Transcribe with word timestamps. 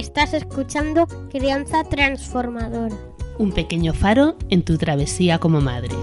Estás 0.00 0.32
escuchando 0.32 1.06
Crianza 1.30 1.84
Transformadora. 1.84 2.96
Un 3.36 3.52
pequeño 3.52 3.92
faro 3.92 4.34
en 4.48 4.62
tu 4.62 4.78
travesía 4.78 5.38
como 5.38 5.60
madre. 5.60 5.94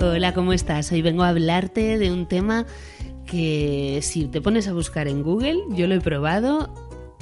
Hola, 0.00 0.32
¿cómo 0.32 0.54
estás? 0.54 0.90
Hoy 0.92 1.02
vengo 1.02 1.24
a 1.24 1.28
hablarte 1.28 1.98
de 1.98 2.10
un 2.10 2.26
tema 2.26 2.64
que 3.26 3.98
si 4.00 4.28
te 4.28 4.40
pones 4.40 4.66
a 4.66 4.72
buscar 4.72 5.08
en 5.08 5.22
Google, 5.22 5.58
yo 5.72 5.88
lo 5.88 5.94
he 5.94 6.00
probado, 6.00 6.72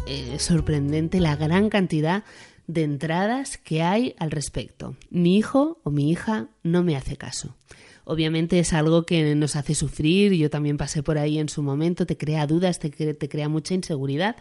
es 0.07 0.43
sorprendente 0.43 1.19
la 1.19 1.35
gran 1.35 1.71
cantidad 1.71 2.23
de 2.69 2.85
entradas 2.85 3.57
que 3.59 3.83
hay 3.83 4.15
al 4.19 4.31
respecto. 4.31 4.95
Mi 5.11 5.39
hijo 5.39 5.81
o 5.83 5.91
mi 5.91 6.11
hija 6.11 6.49
no 6.63 6.85
me 6.85 6.97
hace 6.97 7.17
caso. 7.17 7.57
Obviamente 8.05 8.59
es 8.59 8.73
algo 8.73 9.05
que 9.05 9.35
nos 9.35 9.57
hace 9.57 9.75
sufrir, 9.75 10.33
yo 10.35 10.49
también 10.49 10.77
pasé 10.77 11.03
por 11.03 11.19
ahí 11.19 11.39
en 11.39 11.49
su 11.49 11.63
momento, 11.63 12.07
te 12.07 12.17
crea 12.17 12.47
dudas, 12.47 12.79
te, 12.79 12.91
te 12.91 13.29
crea 13.29 13.49
mucha 13.49 13.75
inseguridad, 13.75 14.37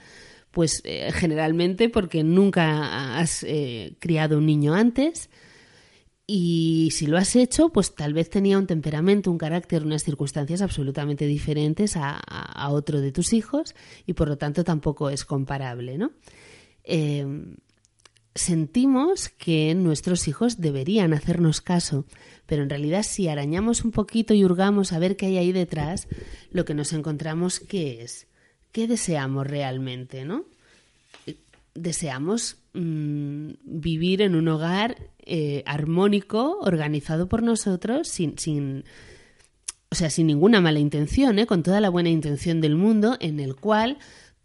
pues 0.52 0.82
eh, 0.84 1.12
generalmente 1.14 1.90
porque 1.90 2.24
nunca 2.24 3.18
has 3.18 3.44
eh, 3.44 3.96
criado 4.00 4.38
un 4.38 4.46
niño 4.46 4.74
antes, 4.74 5.30
y 6.26 6.90
si 6.92 7.08
lo 7.08 7.18
has 7.18 7.38
hecho, 7.38 7.70
pues 7.70 7.96
tal 7.96 8.14
vez 8.14 8.30
tenía 8.30 8.58
un 8.58 8.68
temperamento, 8.68 9.32
un 9.32 9.38
carácter, 9.38 9.84
unas 9.84 10.04
circunstancias 10.04 10.62
absolutamente 10.62 11.26
diferentes 11.26 11.96
a, 11.96 12.18
a 12.18 12.70
otro 12.72 13.00
de 13.00 13.14
tus 13.14 13.32
hijos 13.32 13.74
y 14.06 14.12
por 14.12 14.28
lo 14.28 14.38
tanto 14.38 14.66
tampoco 14.66 15.10
es 15.10 15.24
comparable, 15.24 15.98
¿no? 15.98 16.12
Eh, 16.84 17.26
sentimos 18.38 19.30
que 19.30 19.74
nuestros 19.76 20.28
hijos 20.28 20.60
deberían 20.60 21.14
hacernos 21.14 21.62
caso, 21.62 22.06
pero 22.46 22.64
en 22.64 22.70
realidad 22.70 23.04
si 23.04 23.28
arañamos 23.28 23.84
un 23.84 23.92
poquito 23.92 24.34
y 24.34 24.46
hurgamos 24.46 24.94
a 24.94 25.00
ver 25.00 25.18
qué 25.18 25.28
hay 25.28 25.38
ahí 25.38 25.52
detrás, 25.52 26.08
lo 26.52 26.66
que 26.66 26.74
nos 26.74 26.94
encontramos 26.94 27.60
qué 27.60 28.02
es, 28.02 28.28
qué 28.72 28.88
deseamos 28.88 29.48
realmente, 29.48 30.24
¿no? 30.26 30.46
Deseamos 31.74 32.58
mmm, 32.74 33.52
vivir 33.64 34.22
en 34.22 34.36
un 34.36 34.48
hogar 34.48 34.98
eh, 35.26 35.64
armónico, 35.66 36.60
organizado 36.62 37.28
por 37.28 37.44
nosotros, 37.44 38.08
sin, 38.08 38.38
sin, 38.38 38.86
o 39.90 39.96
sea, 39.96 40.10
sin 40.10 40.28
ninguna 40.28 40.62
mala 40.62 40.80
intención, 40.80 41.40
¿eh? 41.40 41.46
con 41.46 41.64
toda 41.64 41.82
la 41.82 41.90
buena 41.90 42.10
intención 42.10 42.62
del 42.62 42.76
mundo, 42.76 43.18
en 43.20 43.40
el 43.40 43.56
cual 43.56 43.98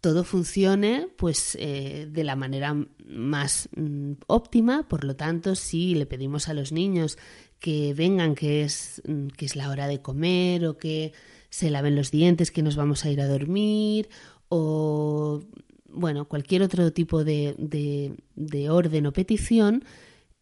todo 0.03 0.25
funcione 0.25 1.07
pues 1.15 1.55
eh, 1.61 2.09
de 2.11 2.25
la 2.25 2.35
manera 2.35 2.75
más 3.07 3.69
mm, 3.73 4.15
óptima. 4.27 4.85
Por 4.89 5.05
lo 5.05 5.15
tanto, 5.15 5.55
si 5.55 5.95
le 5.95 6.05
pedimos 6.05 6.49
a 6.49 6.53
los 6.53 6.73
niños 6.73 7.17
que 7.57 7.93
vengan, 7.93 8.35
que 8.35 8.63
es, 8.63 9.01
mm, 9.07 9.27
que 9.27 9.45
es 9.45 9.55
la 9.55 9.69
hora 9.69 9.87
de 9.87 10.01
comer, 10.01 10.65
o 10.67 10.77
que 10.77 11.13
se 11.49 11.69
laven 11.69 11.95
los 11.95 12.11
dientes, 12.11 12.51
que 12.51 12.63
nos 12.63 12.75
vamos 12.75 13.05
a 13.05 13.11
ir 13.11 13.21
a 13.21 13.27
dormir, 13.27 14.09
o 14.49 15.41
bueno, 15.87 16.27
cualquier 16.27 16.63
otro 16.63 16.91
tipo 16.91 17.23
de, 17.23 17.55
de, 17.57 18.17
de 18.35 18.69
orden 18.69 19.05
o 19.05 19.13
petición, 19.13 19.85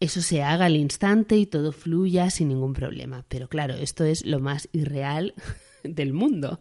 eso 0.00 0.22
se 0.22 0.42
haga 0.42 0.64
al 0.64 0.76
instante 0.76 1.36
y 1.36 1.46
todo 1.46 1.70
fluya 1.70 2.30
sin 2.30 2.48
ningún 2.48 2.72
problema. 2.72 3.24
Pero 3.28 3.46
claro, 3.46 3.74
esto 3.74 4.02
es 4.02 4.26
lo 4.26 4.40
más 4.40 4.68
irreal 4.72 5.34
del 5.84 6.12
mundo. 6.12 6.58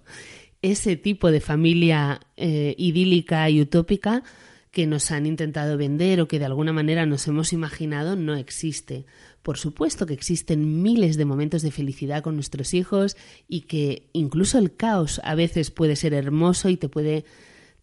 Ese 0.61 0.95
tipo 0.95 1.31
de 1.31 1.41
familia 1.41 2.22
eh, 2.38 2.75
idílica 2.77 3.49
y 3.49 3.61
utópica 3.61 4.23
que 4.72 4.88
nos 4.88 5.11
han 5.11 5.25
intentado 5.25 5.77
vender 5.77 6.22
o 6.22 6.27
que 6.27 6.39
de 6.39 6.45
alguna 6.45 6.72
manera 6.72 7.05
nos 7.05 7.27
hemos 7.27 7.51
imaginado 7.51 8.16
no 8.16 8.35
existe. 8.35 9.05
Por 9.41 9.57
supuesto 9.57 10.05
que 10.05 10.13
existen 10.13 10.81
miles 10.81 11.17
de 11.17 11.25
momentos 11.25 11.61
de 11.61 11.72
felicidad 11.72 12.23
con 12.23 12.35
nuestros 12.35 12.73
hijos 12.73 13.17
y 13.47 13.61
que 13.61 14.09
incluso 14.13 14.57
el 14.57 14.75
caos 14.75 15.19
a 15.23 15.35
veces 15.35 15.72
puede 15.72 15.95
ser 15.95 16.13
hermoso 16.13 16.69
y 16.69 16.78
te 16.78 16.89
puede 16.89 17.25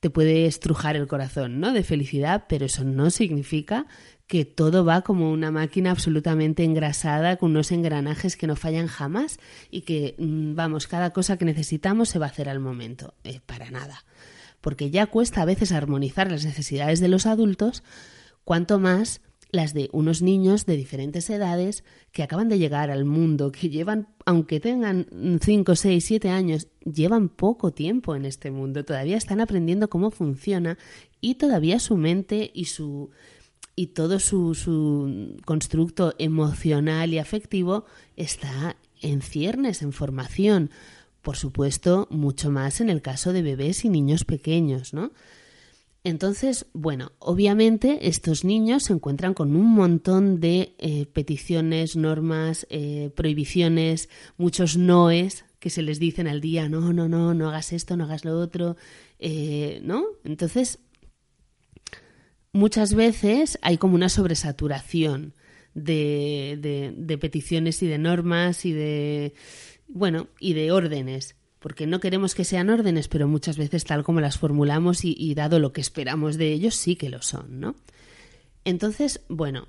te 0.00 0.10
puede 0.10 0.46
estrujar 0.46 0.94
el 0.94 1.08
corazón, 1.08 1.58
¿no? 1.58 1.72
De 1.72 1.82
felicidad, 1.82 2.44
pero 2.48 2.66
eso 2.66 2.84
no 2.84 3.10
significa 3.10 3.86
que 4.28 4.44
todo 4.44 4.84
va 4.84 5.00
como 5.02 5.32
una 5.32 5.50
máquina 5.50 5.90
absolutamente 5.90 6.62
engrasada 6.62 7.38
con 7.38 7.52
unos 7.52 7.72
engranajes 7.72 8.36
que 8.36 8.46
no 8.46 8.56
fallan 8.56 8.86
jamás 8.86 9.40
y 9.70 9.80
que, 9.80 10.14
mm, 10.18 10.54
vamos, 10.54 10.86
cada 10.86 11.14
cosa 11.14 11.38
que 11.38 11.46
necesitamos 11.46 12.10
se 12.10 12.18
va 12.18 12.26
a 12.26 12.28
hacer 12.28 12.48
al 12.48 12.60
momento. 12.60 13.14
Eh, 13.24 13.40
para 13.44 13.70
nada. 13.70 14.04
Porque 14.60 14.90
ya 14.90 15.06
cuesta 15.06 15.40
a 15.40 15.46
veces 15.46 15.72
armonizar 15.72 16.30
las 16.30 16.44
necesidades 16.44 17.00
de 17.00 17.08
los 17.08 17.24
adultos, 17.24 17.82
cuanto 18.44 18.78
más 18.78 19.22
las 19.50 19.72
de 19.72 19.88
unos 19.92 20.20
niños 20.20 20.66
de 20.66 20.76
diferentes 20.76 21.30
edades 21.30 21.82
que 22.12 22.22
acaban 22.22 22.50
de 22.50 22.58
llegar 22.58 22.90
al 22.90 23.06
mundo, 23.06 23.50
que 23.50 23.70
llevan, 23.70 24.08
aunque 24.26 24.60
tengan 24.60 25.06
5, 25.40 25.74
6, 25.74 26.04
7 26.04 26.28
años, 26.28 26.68
llevan 26.84 27.30
poco 27.30 27.72
tiempo 27.72 28.14
en 28.14 28.26
este 28.26 28.50
mundo, 28.50 28.84
todavía 28.84 29.16
están 29.16 29.40
aprendiendo 29.40 29.88
cómo 29.88 30.10
funciona 30.10 30.76
y 31.22 31.36
todavía 31.36 31.78
su 31.78 31.96
mente 31.96 32.50
y 32.52 32.66
su 32.66 33.10
y 33.78 33.86
todo 33.86 34.18
su, 34.18 34.56
su 34.56 35.36
constructo 35.44 36.12
emocional 36.18 37.14
y 37.14 37.18
afectivo 37.18 37.84
está 38.16 38.76
en 39.00 39.22
ciernes, 39.22 39.82
en 39.82 39.92
formación. 39.92 40.70
Por 41.22 41.36
supuesto, 41.36 42.08
mucho 42.10 42.50
más 42.50 42.80
en 42.80 42.90
el 42.90 43.02
caso 43.02 43.32
de 43.32 43.42
bebés 43.42 43.84
y 43.84 43.88
niños 43.88 44.24
pequeños, 44.24 44.94
¿no? 44.94 45.12
Entonces, 46.02 46.66
bueno, 46.72 47.12
obviamente 47.20 48.08
estos 48.08 48.44
niños 48.44 48.84
se 48.84 48.94
encuentran 48.94 49.32
con 49.32 49.54
un 49.54 49.72
montón 49.72 50.40
de 50.40 50.74
eh, 50.78 51.06
peticiones, 51.06 51.94
normas, 51.94 52.66
eh, 52.70 53.12
prohibiciones, 53.14 54.08
muchos 54.38 54.76
noes 54.76 55.44
que 55.60 55.70
se 55.70 55.82
les 55.82 56.00
dicen 56.00 56.26
al 56.26 56.40
día, 56.40 56.68
no, 56.68 56.92
no, 56.92 57.08
no, 57.08 57.32
no 57.32 57.48
hagas 57.48 57.72
esto, 57.72 57.96
no 57.96 58.04
hagas 58.04 58.24
lo 58.24 58.40
otro, 58.40 58.76
eh, 59.20 59.80
¿no? 59.84 60.04
Entonces, 60.24 60.80
muchas 62.52 62.94
veces 62.94 63.58
hay 63.62 63.78
como 63.78 63.94
una 63.94 64.08
sobresaturación 64.08 65.34
de, 65.74 66.58
de, 66.60 66.94
de 66.96 67.18
peticiones 67.18 67.82
y 67.82 67.86
de 67.86 67.98
normas 67.98 68.64
y 68.64 68.72
de, 68.72 69.34
bueno, 69.86 70.28
y 70.40 70.54
de 70.54 70.72
órdenes 70.72 71.36
porque 71.58 71.86
no 71.86 72.00
queremos 72.00 72.34
que 72.34 72.44
sean 72.44 72.70
órdenes, 72.70 73.08
pero 73.08 73.28
muchas 73.28 73.56
veces 73.56 73.84
tal 73.84 74.04
como 74.04 74.20
las 74.20 74.38
formulamos 74.38 75.04
y, 75.04 75.34
dado 75.34 75.58
lo 75.58 75.72
que 75.72 75.80
esperamos 75.80 76.36
de 76.36 76.52
ellos, 76.52 76.74
sí 76.74 76.96
que 76.96 77.08
lo 77.08 77.22
son, 77.22 77.60
¿no? 77.60 77.74
Entonces, 78.64 79.20
bueno, 79.28 79.68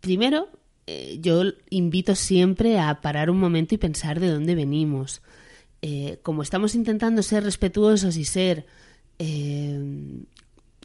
primero 0.00 0.48
eh, 0.86 1.18
yo 1.20 1.42
invito 1.70 2.14
siempre 2.14 2.78
a 2.78 3.00
parar 3.00 3.30
un 3.30 3.40
momento 3.40 3.74
y 3.74 3.78
pensar 3.78 4.20
de 4.20 4.28
dónde 4.28 4.54
venimos. 4.54 5.22
Eh, 5.82 6.18
como 6.22 6.42
estamos 6.42 6.74
intentando 6.74 7.22
ser 7.22 7.44
respetuosos 7.44 8.16
y 8.16 8.24
ser 8.24 8.66
eh, 9.18 9.78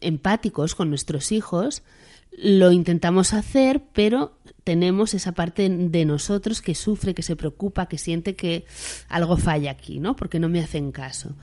empáticos 0.01 0.75
con 0.75 0.89
nuestros 0.89 1.31
hijos, 1.31 1.84
lo 2.31 2.72
intentamos 2.72 3.34
hacer, 3.34 3.81
pero 3.93 4.37
tenemos 4.64 5.14
esa 5.14 5.34
parte 5.34 5.70
de 5.70 6.05
nosotros 6.05 6.61
que 6.61 6.76
sufre, 6.76 7.14
que 7.14 7.23
se 7.23 7.35
preocupa, 7.35 7.87
que 7.87 7.97
siente 7.97 8.35
que 8.35 8.66
algo 9.09 9.37
falla 9.37 9.72
aquí, 9.72 9.99
¿no? 9.99 10.16
Porque 10.16 10.40
no 10.40 10.49
me 10.49 10.61
hacen 10.61 10.91
caso. 10.91 11.35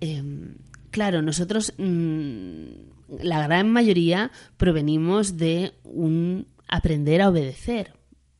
Eh, 0.00 0.22
claro, 0.90 1.22
nosotros, 1.22 1.74
mmm, 1.78 2.64
la 3.22 3.42
gran 3.42 3.70
mayoría, 3.70 4.30
provenimos 4.56 5.36
de 5.36 5.74
un 5.84 6.46
aprender 6.68 7.22
a 7.22 7.28
obedecer. 7.28 7.95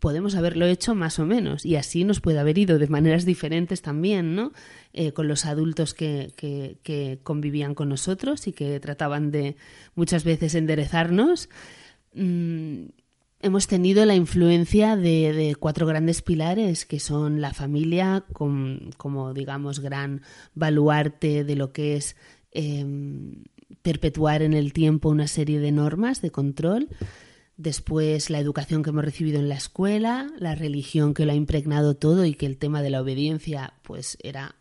Podemos 0.07 0.37
haberlo 0.37 0.67
hecho 0.67 0.95
más 0.95 1.19
o 1.19 1.27
menos 1.27 1.67
y 1.67 1.75
así 1.75 2.05
nos 2.05 2.21
puede 2.21 2.39
haber 2.39 2.59
ido 2.59 2.79
de 2.79 2.87
maneras 2.87 3.25
diferentes 3.25 3.83
también, 3.83 4.37
¿no? 4.37 4.53
Eh, 4.93 5.11
con 5.11 5.27
los 5.27 5.47
adultos 5.47 5.95
que, 5.95 6.33
que, 6.37 7.19
convivían 7.25 7.75
con 7.75 7.89
nosotros 7.89 8.47
y 8.47 8.53
que 8.53 8.79
trataban 8.79 9.33
de 9.33 9.57
muchas 9.97 10.23
veces 10.23 10.55
enderezarnos. 10.55 11.49
Mm, 12.15 12.85
hemos 13.43 13.67
tenido 13.67 14.07
la 14.07 14.15
influencia 14.15 14.95
de, 14.95 15.57
cuatro 15.59 15.89
grandes 15.89 16.23
pilares 16.23 16.87
que 16.87 17.01
son 17.01 17.41
la 17.41 17.53
familia 17.53 18.23
con, 18.33 18.91
como 18.97 19.35
digamos 19.35 19.81
gran 19.81 20.23
baluarte 20.55 21.43
de 21.43 21.57
lo 21.57 21.73
que 21.73 21.97
es 21.97 22.15
eh, 22.53 22.87
perpetuar 23.83 24.43
en 24.43 24.53
el 24.53 24.73
tiempo 24.73 25.09
una 25.09 25.27
serie 25.27 25.59
de 25.59 25.73
normas 25.73 26.23
de 26.23 26.31
control 26.31 26.91
después 27.57 28.31
la 28.31 28.39
educación 28.39 28.83
que 28.83 28.91
hemos 28.91 29.05
recibido 29.05 29.39
en 29.39 29.49
la 29.49 29.57
escuela, 29.57 30.31
la 30.39 30.55
religión 30.55 31.15
que 31.15 31.25
lo 31.25 31.33
ha 31.33 31.37
impregnado 31.37 31.97
todo 31.97 32.25
y 32.25 32.35
que 32.35 32.47
el 32.47 32.59
tema 32.59 32.83
de 32.83 32.91
la 32.91 33.01
obediencia 33.01 33.75
pues 33.83 34.19
era 34.23 34.57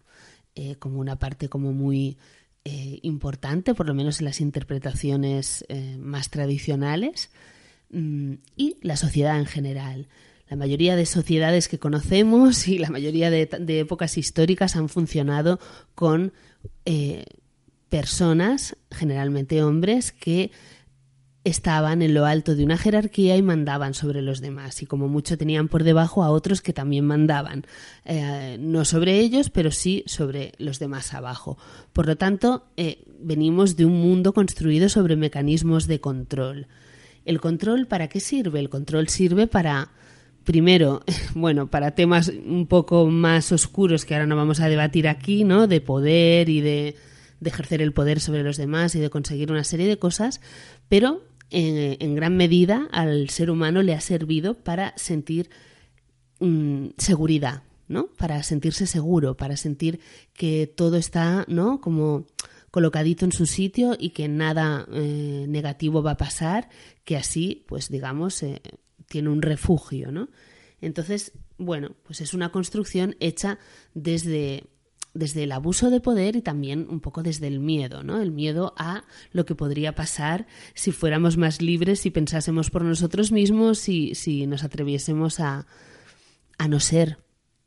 eh, 0.55 0.75
como 0.75 0.99
una 0.99 1.17
parte 1.19 1.49
como 1.49 1.73
muy 1.73 2.17
eh, 2.63 2.99
importante, 3.03 3.73
por 3.75 3.87
lo 3.87 3.93
menos 3.93 4.19
en 4.19 4.25
las 4.25 4.39
interpretaciones 4.39 5.65
eh, 5.67 5.97
más 5.99 6.29
tradicionales, 6.29 7.29
mm, 7.91 8.33
y 8.55 8.77
la 8.81 8.95
sociedad 8.95 9.37
en 9.37 9.45
general. 9.45 10.07
La 10.49 10.55
mayoría 10.55 10.95
de 10.95 11.05
sociedades 11.05 11.67
que 11.67 11.79
conocemos 11.79 12.67
y 12.67 12.77
la 12.77 12.89
mayoría 12.89 13.29
de, 13.29 13.49
épocas 13.79 14.17
históricas 14.17 14.75
han 14.75 14.89
funcionado 14.89 15.59
con 15.95 16.33
personas, 17.89 18.77
generalmente 18.91 19.63
hombres, 19.63 20.11
que 20.11 20.51
estaban 21.45 22.01
en 22.01 22.15
lo 22.15 22.25
alto 22.25 22.55
de 22.55 22.63
una 22.63 22.75
jerarquía 22.75 23.37
y 23.37 23.43
mandaban 23.43 23.93
sobre 23.93 24.23
los 24.23 24.41
demás 24.41 24.81
y 24.81 24.87
como 24.87 25.07
mucho 25.07 25.37
tenían 25.37 25.67
por 25.67 25.83
debajo 25.83 26.23
a 26.23 26.31
otros 26.31 26.61
que 26.61 26.73
también 26.73 27.05
mandaban, 27.05 27.65
eh, 28.03 28.57
no 28.59 28.83
sobre 28.83 29.19
ellos, 29.19 29.51
pero 29.51 29.69
sí 29.69 30.03
sobre 30.07 30.53
los 30.57 30.79
demás 30.79 31.13
abajo. 31.13 31.59
Por 31.93 32.07
lo 32.07 32.17
tanto, 32.17 32.65
eh, 32.77 33.05
venimos 33.19 33.77
de 33.77 33.85
un 33.85 34.01
mundo 34.01 34.33
construido 34.33 34.89
sobre 34.89 35.15
mecanismos 35.15 35.85
de 35.85 36.01
control. 36.01 36.67
¿El 37.25 37.39
control 37.39 37.85
para 37.85 38.07
qué 38.09 38.19
sirve? 38.19 38.59
El 38.59 38.69
control 38.69 39.07
sirve 39.07 39.45
para, 39.45 39.91
primero, 40.45 41.03
bueno, 41.35 41.69
para 41.69 41.91
temas 41.91 42.29
un 42.29 42.65
poco 42.65 43.05
más 43.05 43.51
oscuros 43.51 44.03
que 44.03 44.15
ahora 44.15 44.25
no 44.25 44.35
vamos 44.35 44.61
a 44.61 44.67
debatir 44.67 45.07
aquí, 45.07 45.43
¿no? 45.43 45.67
De 45.67 45.79
poder 45.79 46.49
y 46.49 46.61
de, 46.61 46.95
de 47.39 47.49
ejercer 47.51 47.83
el 47.83 47.93
poder 47.93 48.19
sobre 48.19 48.41
los 48.41 48.57
demás 48.57 48.95
y 48.95 48.99
de 48.99 49.11
conseguir 49.11 49.51
una 49.51 49.63
serie 49.63 49.87
de 49.87 49.99
cosas, 49.99 50.41
pero 50.89 51.21
en, 51.49 52.15
gran 52.15 52.37
medida 52.37 52.87
al 52.91 53.29
ser 53.29 53.49
humano 53.49 53.83
le 53.83 53.93
ha 53.93 54.01
servido 54.01 54.55
para 54.55 54.93
sentir 54.97 55.49
mm, 56.39 56.87
seguridad, 56.97 57.63
¿no? 57.87 58.07
Para 58.17 58.41
sentirse 58.43 58.87
seguro, 58.87 59.37
para 59.37 59.57
sentir 59.57 59.99
que 60.33 60.67
todo 60.67 60.97
está, 60.97 61.45
¿no? 61.47 61.81
Como 61.81 62.25
colocadito 62.71 63.23
en 63.25 63.31
su 63.31 63.45
sitio 63.45 63.95
y 63.97 64.09
que 64.09 64.27
nada 64.27 64.85
eh, 64.91 65.45
negativo 65.47 66.03
va 66.03 66.11
a 66.11 66.17
pasar, 66.17 66.69
que 67.05 67.15
así, 67.15 67.63
pues 67.67 67.89
digamos, 67.89 68.43
eh, 68.43 68.61
tiene 69.07 69.29
un 69.29 69.41
refugio, 69.41 70.11
¿no? 70.11 70.29
Entonces, 70.81 71.31
bueno, 71.57 71.95
pues 72.03 72.21
es 72.21 72.33
una 72.33 72.51
construcción 72.51 73.15
hecha 73.19 73.59
desde 73.93 74.65
desde 75.15 75.43
el 75.43 75.53
abuso 75.53 75.89
de 75.89 76.01
poder 76.01 76.35
y 76.35 76.41
también 76.41 76.85
un 76.89 76.99
poco 76.99 77.23
desde 77.23 77.47
el 77.47 77.59
miedo, 77.59 78.03
¿no? 78.03 78.21
El 78.21 78.31
miedo 78.31 78.75
a 78.77 79.05
lo 79.31 79.45
que 79.45 79.55
podría 79.55 79.95
pasar 79.95 80.45
si 80.75 80.91
fuéramos 80.91 81.37
más 81.37 81.61
libres, 81.61 82.05
y 82.05 82.11
pensásemos 82.11 82.69
por 82.69 82.83
nosotros 82.83 83.31
mismos 83.31 83.89
y 83.89 84.13
si 84.13 84.45
nos 84.45 84.63
atreviésemos 84.63 85.39
a, 85.39 85.65
a 86.57 86.67
no 86.67 86.79
ser 86.79 87.17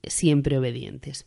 siempre 0.04 0.58
obedientes. 0.58 1.26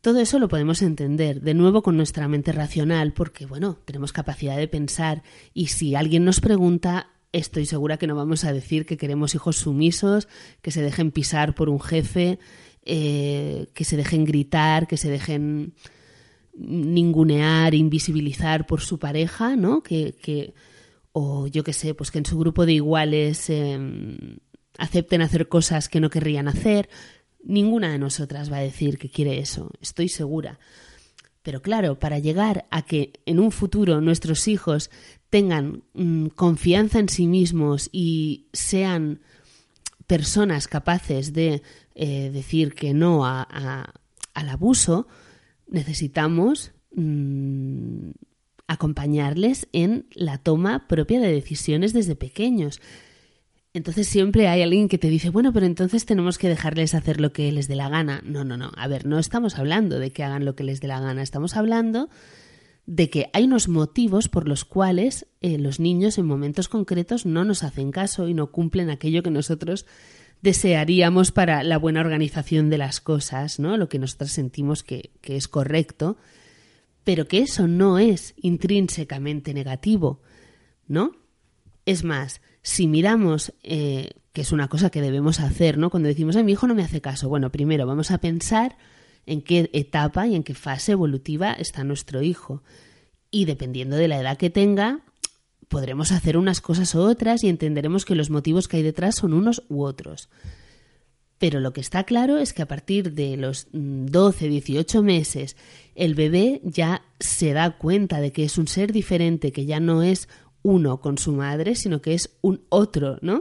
Todo 0.00 0.20
eso 0.20 0.38
lo 0.38 0.46
podemos 0.46 0.82
entender, 0.82 1.40
de 1.40 1.54
nuevo 1.54 1.82
con 1.82 1.96
nuestra 1.96 2.28
mente 2.28 2.52
racional, 2.52 3.12
porque, 3.12 3.44
bueno, 3.44 3.78
tenemos 3.84 4.12
capacidad 4.12 4.56
de 4.56 4.68
pensar 4.68 5.24
y 5.52 5.66
si 5.66 5.96
alguien 5.96 6.24
nos 6.24 6.40
pregunta, 6.40 7.10
estoy 7.32 7.66
segura 7.66 7.96
que 7.96 8.06
no 8.06 8.14
vamos 8.14 8.44
a 8.44 8.52
decir 8.52 8.86
que 8.86 8.96
queremos 8.96 9.34
hijos 9.34 9.56
sumisos, 9.56 10.28
que 10.62 10.70
se 10.70 10.82
dejen 10.82 11.10
pisar 11.10 11.56
por 11.56 11.68
un 11.68 11.80
jefe, 11.80 12.38
eh, 12.86 13.66
que 13.74 13.84
se 13.84 13.96
dejen 13.96 14.24
gritar, 14.24 14.86
que 14.86 14.96
se 14.96 15.10
dejen 15.10 15.74
ningunear, 16.54 17.74
invisibilizar 17.74 18.66
por 18.66 18.80
su 18.80 18.98
pareja, 18.98 19.56
¿no? 19.56 19.82
Que, 19.82 20.54
o 21.12 21.46
yo 21.46 21.64
qué 21.64 21.72
sé, 21.72 21.94
pues 21.94 22.10
que 22.10 22.18
en 22.18 22.26
su 22.26 22.38
grupo 22.38 22.64
de 22.64 22.74
iguales 22.74 23.50
em, 23.50 24.38
acepten 24.78 25.22
hacer 25.22 25.48
cosas 25.48 25.88
que 25.88 26.00
no 26.00 26.10
querrían 26.10 26.48
hacer. 26.48 26.88
Ninguna 27.42 27.90
de 27.90 27.98
nosotras 27.98 28.50
va 28.50 28.58
a 28.58 28.62
decir 28.62 28.98
que 28.98 29.10
quiere 29.10 29.38
eso, 29.38 29.70
estoy 29.80 30.08
segura. 30.08 30.58
Pero 31.42 31.62
claro, 31.62 31.98
para 31.98 32.18
llegar 32.18 32.66
a 32.70 32.82
que 32.82 33.12
en 33.24 33.38
un 33.38 33.52
futuro 33.52 34.00
nuestros 34.00 34.48
hijos 34.48 34.90
tengan 35.30 35.84
mm, 35.94 36.28
confianza 36.28 36.98
en 36.98 37.08
sí 37.08 37.26
mismos 37.26 37.88
y 37.92 38.46
sean 38.52 39.20
personas 40.06 40.68
capaces 40.68 41.32
de 41.32 41.62
eh, 41.98 42.30
decir 42.30 42.74
que 42.74 42.92
no 42.92 43.24
al 43.24 44.48
abuso, 44.50 45.08
necesitamos 45.66 46.72
mm, 46.94 48.10
acompañarles 48.66 49.66
en 49.72 50.06
la 50.12 50.36
toma 50.36 50.86
propia 50.88 51.20
de 51.20 51.32
decisiones 51.32 51.94
desde 51.94 52.14
pequeños. 52.14 52.82
Entonces 53.72 54.06
siempre 54.08 54.46
hay 54.46 54.60
alguien 54.60 54.88
que 54.88 54.98
te 54.98 55.08
dice, 55.08 55.30
bueno, 55.30 55.54
pero 55.54 55.64
entonces 55.64 56.04
tenemos 56.04 56.36
que 56.36 56.50
dejarles 56.50 56.94
hacer 56.94 57.18
lo 57.18 57.32
que 57.32 57.50
les 57.50 57.66
dé 57.66 57.76
la 57.76 57.88
gana. 57.88 58.22
No, 58.24 58.44
no, 58.44 58.58
no. 58.58 58.72
A 58.76 58.88
ver, 58.88 59.06
no 59.06 59.18
estamos 59.18 59.58
hablando 59.58 59.98
de 59.98 60.12
que 60.12 60.22
hagan 60.22 60.44
lo 60.44 60.54
que 60.54 60.64
les 60.64 60.80
dé 60.80 60.88
la 60.88 61.00
gana. 61.00 61.22
Estamos 61.22 61.56
hablando 61.56 62.10
de 62.86 63.08
que 63.08 63.30
hay 63.32 63.44
unos 63.44 63.68
motivos 63.68 64.28
por 64.28 64.48
los 64.48 64.66
cuales 64.66 65.26
eh, 65.40 65.58
los 65.58 65.80
niños 65.80 66.18
en 66.18 66.26
momentos 66.26 66.68
concretos 66.68 67.26
no 67.26 67.44
nos 67.44 67.64
hacen 67.64 67.90
caso 67.90 68.28
y 68.28 68.34
no 68.34 68.50
cumplen 68.52 68.90
aquello 68.90 69.22
que 69.22 69.30
nosotros 69.30 69.86
desearíamos 70.42 71.32
para 71.32 71.62
la 71.62 71.78
buena 71.78 72.00
organización 72.00 72.70
de 72.70 72.78
las 72.78 73.00
cosas, 73.00 73.58
¿no? 73.58 73.76
Lo 73.76 73.88
que 73.88 73.98
nosotros 73.98 74.32
sentimos 74.32 74.82
que, 74.82 75.10
es 75.22 75.48
correcto, 75.48 76.16
pero 77.04 77.26
que 77.26 77.38
eso 77.38 77.66
no 77.66 77.98
es 77.98 78.34
intrínsecamente 78.36 79.54
negativo, 79.54 80.20
¿no? 80.86 81.12
Es 81.84 82.04
más, 82.04 82.40
si 82.62 82.86
miramos, 82.88 83.52
eh, 83.62 84.10
que 84.32 84.42
es 84.42 84.52
una 84.52 84.68
cosa 84.68 84.90
que 84.90 85.00
debemos 85.00 85.40
hacer, 85.40 85.78
¿no? 85.78 85.90
Cuando 85.90 86.08
decimos, 86.08 86.36
a 86.36 86.42
mi 86.42 86.52
hijo 86.52 86.66
no 86.66 86.74
me 86.74 86.82
hace 86.82 87.00
caso, 87.00 87.28
bueno, 87.28 87.50
primero 87.50 87.86
vamos 87.86 88.10
a 88.10 88.18
pensar 88.18 88.76
en 89.24 89.42
qué 89.42 89.70
etapa 89.72 90.26
y 90.26 90.34
en 90.34 90.42
qué 90.42 90.54
fase 90.54 90.92
evolutiva 90.92 91.52
está 91.52 91.84
nuestro 91.84 92.22
hijo. 92.22 92.62
Y 93.30 93.44
dependiendo 93.44 93.96
de 93.96 94.08
la 94.08 94.20
edad 94.20 94.36
que 94.36 94.50
tenga, 94.50 95.00
podremos 95.68 96.12
hacer 96.12 96.36
unas 96.36 96.60
cosas 96.60 96.94
u 96.94 97.00
otras 97.00 97.44
y 97.44 97.48
entenderemos 97.48 98.04
que 98.04 98.14
los 98.14 98.30
motivos 98.30 98.68
que 98.68 98.78
hay 98.78 98.82
detrás 98.82 99.16
son 99.16 99.32
unos 99.32 99.62
u 99.68 99.82
otros. 99.82 100.28
Pero 101.38 101.60
lo 101.60 101.72
que 101.72 101.80
está 101.80 102.04
claro 102.04 102.38
es 102.38 102.52
que 102.52 102.62
a 102.62 102.68
partir 102.68 103.12
de 103.12 103.36
los 103.36 103.68
12, 103.72 104.46
mm, 104.46 104.50
18 104.50 105.02
meses, 105.02 105.56
el 105.94 106.14
bebé 106.14 106.60
ya 106.64 107.02
se 107.20 107.52
da 107.52 107.76
cuenta 107.76 108.20
de 108.20 108.32
que 108.32 108.44
es 108.44 108.56
un 108.56 108.68
ser 108.68 108.92
diferente, 108.92 109.52
que 109.52 109.66
ya 109.66 109.78
no 109.80 110.02
es 110.02 110.28
uno 110.62 111.00
con 111.00 111.18
su 111.18 111.32
madre, 111.32 111.74
sino 111.74 112.00
que 112.00 112.14
es 112.14 112.36
un 112.40 112.62
otro, 112.70 113.18
¿no? 113.20 113.40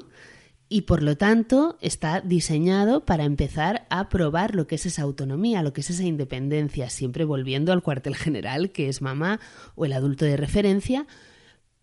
Y 0.67 0.81
por 0.81 1.03
lo 1.03 1.15
tanto 1.15 1.77
está 1.79 2.21
diseñado 2.21 3.05
para 3.05 3.23
empezar 3.23 3.85
a 3.89 4.09
probar 4.09 4.55
lo 4.55 4.67
que 4.67 4.75
es 4.75 4.85
esa 4.85 5.03
autonomía, 5.03 5.63
lo 5.63 5.73
que 5.73 5.81
es 5.81 5.89
esa 5.89 6.03
independencia, 6.03 6.89
siempre 6.89 7.23
volviendo 7.23 7.71
al 7.71 7.83
cuartel 7.83 8.15
general, 8.15 8.71
que 8.71 8.89
es 8.89 9.01
mamá 9.01 9.39
o 9.75 9.85
el 9.85 9.93
adulto 9.93 10.25
de 10.25 10.37
referencia, 10.37 11.07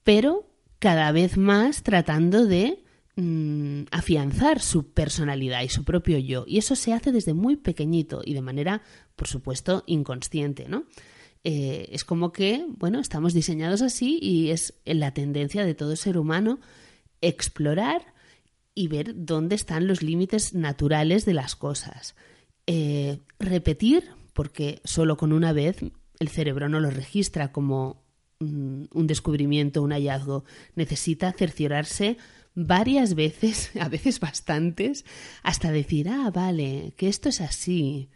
pero 0.05 0.49
cada 0.79 1.13
vez 1.13 1.37
más 1.37 1.83
tratando 1.83 2.47
de 2.47 2.83
mm, 3.17 3.85
afianzar 3.91 4.61
su 4.61 4.91
personalidad 4.93 5.63
y 5.63 5.69
su 5.69 5.85
propio 5.85 6.19
yo. 6.19 6.45
Y 6.47 6.59
eso 6.59 6.75
se 6.75 6.93
hace 6.93 7.13
desde 7.13 7.35
muy 7.35 7.57
pequeñito 7.57 8.23
y 8.25 8.35
de 8.35 8.43
manera, 8.43 8.83
por 9.17 9.29
supuesto, 9.29 9.85
inconsciente, 9.87 10.69
¿no? 10.69 10.85
Eh, 11.45 11.89
es 11.91 12.05
como 12.05 12.33
que, 12.33 12.67
bueno, 12.69 13.01
estamos 13.01 13.35
diseñados 13.35 13.83
así 13.83 14.19
y 14.23 14.51
es 14.51 14.75
la 14.85 15.13
tendencia 15.13 15.65
de 15.65 15.75
todo 15.75 15.97
ser 15.97 16.17
humano 16.17 16.61
explorar 17.21 18.15
y 18.75 18.89
ver 18.89 19.13
dónde 19.17 19.55
están 19.55 19.87
los 19.87 20.03
límites 20.03 20.55
naturales 20.55 21.25
de 21.25 21.35
las 21.35 21.57
cosas. 21.57 22.15
Eh, 22.67 23.19
repetir, 23.39 24.09
porque 24.33 24.81
solo 24.85 25.17
con 25.17 25.33
una 25.33 25.53
vez 25.53 25.77
el 26.19 26.29
cerebro 26.29 26.69
no 26.69 26.81
lo 26.81 26.91
registra 26.91 27.53
como 27.53 28.02
un 28.91 29.07
descubrimiento, 29.07 29.83
un 29.83 29.93
hallazgo, 29.93 30.45
necesita 30.75 31.33
cerciorarse 31.33 32.17
varias 32.55 33.15
veces, 33.15 33.71
a 33.81 33.89
veces 33.89 34.21
bastantes, 34.21 35.05
hasta 35.43 35.71
decir, 35.71 36.09
ah, 36.09 36.31
vale, 36.33 36.95
que 36.97 37.09
esto 37.09 37.29
es 37.29 37.41
así. 37.41 38.09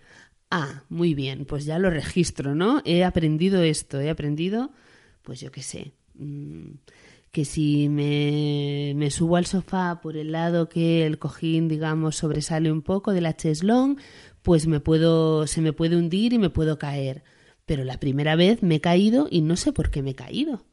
Ah, 0.51 0.85
muy 0.89 1.15
bien, 1.15 1.45
pues 1.45 1.65
ya 1.65 1.79
lo 1.79 1.91
registro, 1.91 2.55
¿no? 2.55 2.81
He 2.85 3.05
aprendido 3.05 3.63
esto, 3.63 4.01
he 4.01 4.11
aprendido, 4.11 4.71
pues 5.23 5.41
yo 5.41 5.51
qué 5.51 5.63
sé, 5.63 5.93
mm, 6.15 6.71
que 7.33 7.45
si 7.45 7.89
me, 7.89 8.93
me, 8.97 9.11
subo 9.11 9.37
al 9.37 9.47
sofá 9.47 10.01
por 10.01 10.17
el 10.17 10.33
lado 10.33 10.69
que 10.69 11.05
el 11.05 11.19
cojín, 11.19 11.69
digamos, 11.69 12.17
sobresale 12.17 12.71
un 12.71 12.83
poco 12.83 13.13
de 13.13 13.21
la 13.21 13.37
cheslón, 13.37 13.99
pues 14.43 14.67
me 14.69 14.81
puedo, 14.81 15.47
se 15.49 15.61
me 15.61 15.73
puede 15.73 15.97
hundir 15.97 16.33
y 16.33 16.39
me 16.39 16.51
puedo 16.51 16.79
caer. 16.79 17.25
Pero 17.67 17.85
la 17.85 18.01
primera 18.01 18.37
vez 18.37 18.63
me 18.63 18.77
he 18.77 18.81
caído 18.81 19.29
y 19.31 19.43
no 19.43 19.57
sé 19.57 19.73
por 19.73 19.91
qué 19.91 20.03
me 20.03 20.11
he 20.11 20.15
caído. 20.15 20.65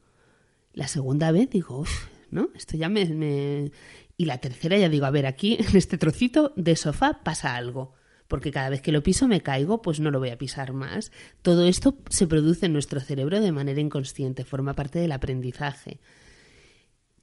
La 0.74 0.88
segunda 0.88 1.32
vez 1.32 1.50
digo, 1.50 1.80
uff, 1.80 2.08
¿no? 2.32 2.50
Esto 2.56 2.78
ya 2.78 2.90
me, 2.90 3.72
Y 4.18 4.26
la 4.26 4.38
tercera 4.38 4.78
ya 4.78 4.90
digo, 4.90 5.06
a 5.06 5.12
ver, 5.12 5.26
aquí 5.26 5.58
en 5.60 5.76
este 5.76 5.98
trocito 5.98 6.54
de 6.56 6.76
sofá 6.76 7.22
pasa 7.24 7.56
algo. 7.56 7.94
Porque 8.28 8.52
cada 8.52 8.70
vez 8.70 8.82
que 8.82 8.92
lo 8.92 9.04
piso 9.04 9.28
me 9.28 9.42
caigo, 9.42 9.82
pues 9.82 10.00
no 10.00 10.10
lo 10.10 10.20
voy 10.20 10.30
a 10.30 10.38
pisar 10.38 10.74
más. 10.74 11.12
Todo 11.42 11.66
esto 11.68 11.98
se 12.10 12.26
produce 12.26 12.68
en 12.68 12.74
nuestro 12.74 13.00
cerebro 13.00 13.42
de 13.42 13.52
manera 13.52 13.82
inconsciente, 13.82 14.46
forma 14.46 14.74
parte 14.74 15.00
del 15.00 15.12
aprendizaje. 15.12 16.00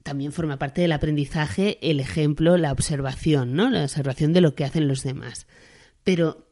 también 0.03 0.31
forma 0.31 0.57
parte 0.57 0.81
del 0.81 0.93
aprendizaje 0.93 1.77
el 1.81 1.99
ejemplo, 1.99 2.57
la 2.57 2.71
observación, 2.71 3.53
¿no? 3.55 3.69
La 3.69 3.83
observación 3.83 4.33
de 4.33 4.41
lo 4.41 4.55
que 4.55 4.65
hacen 4.65 4.87
los 4.87 5.03
demás. 5.03 5.47
Pero 6.03 6.47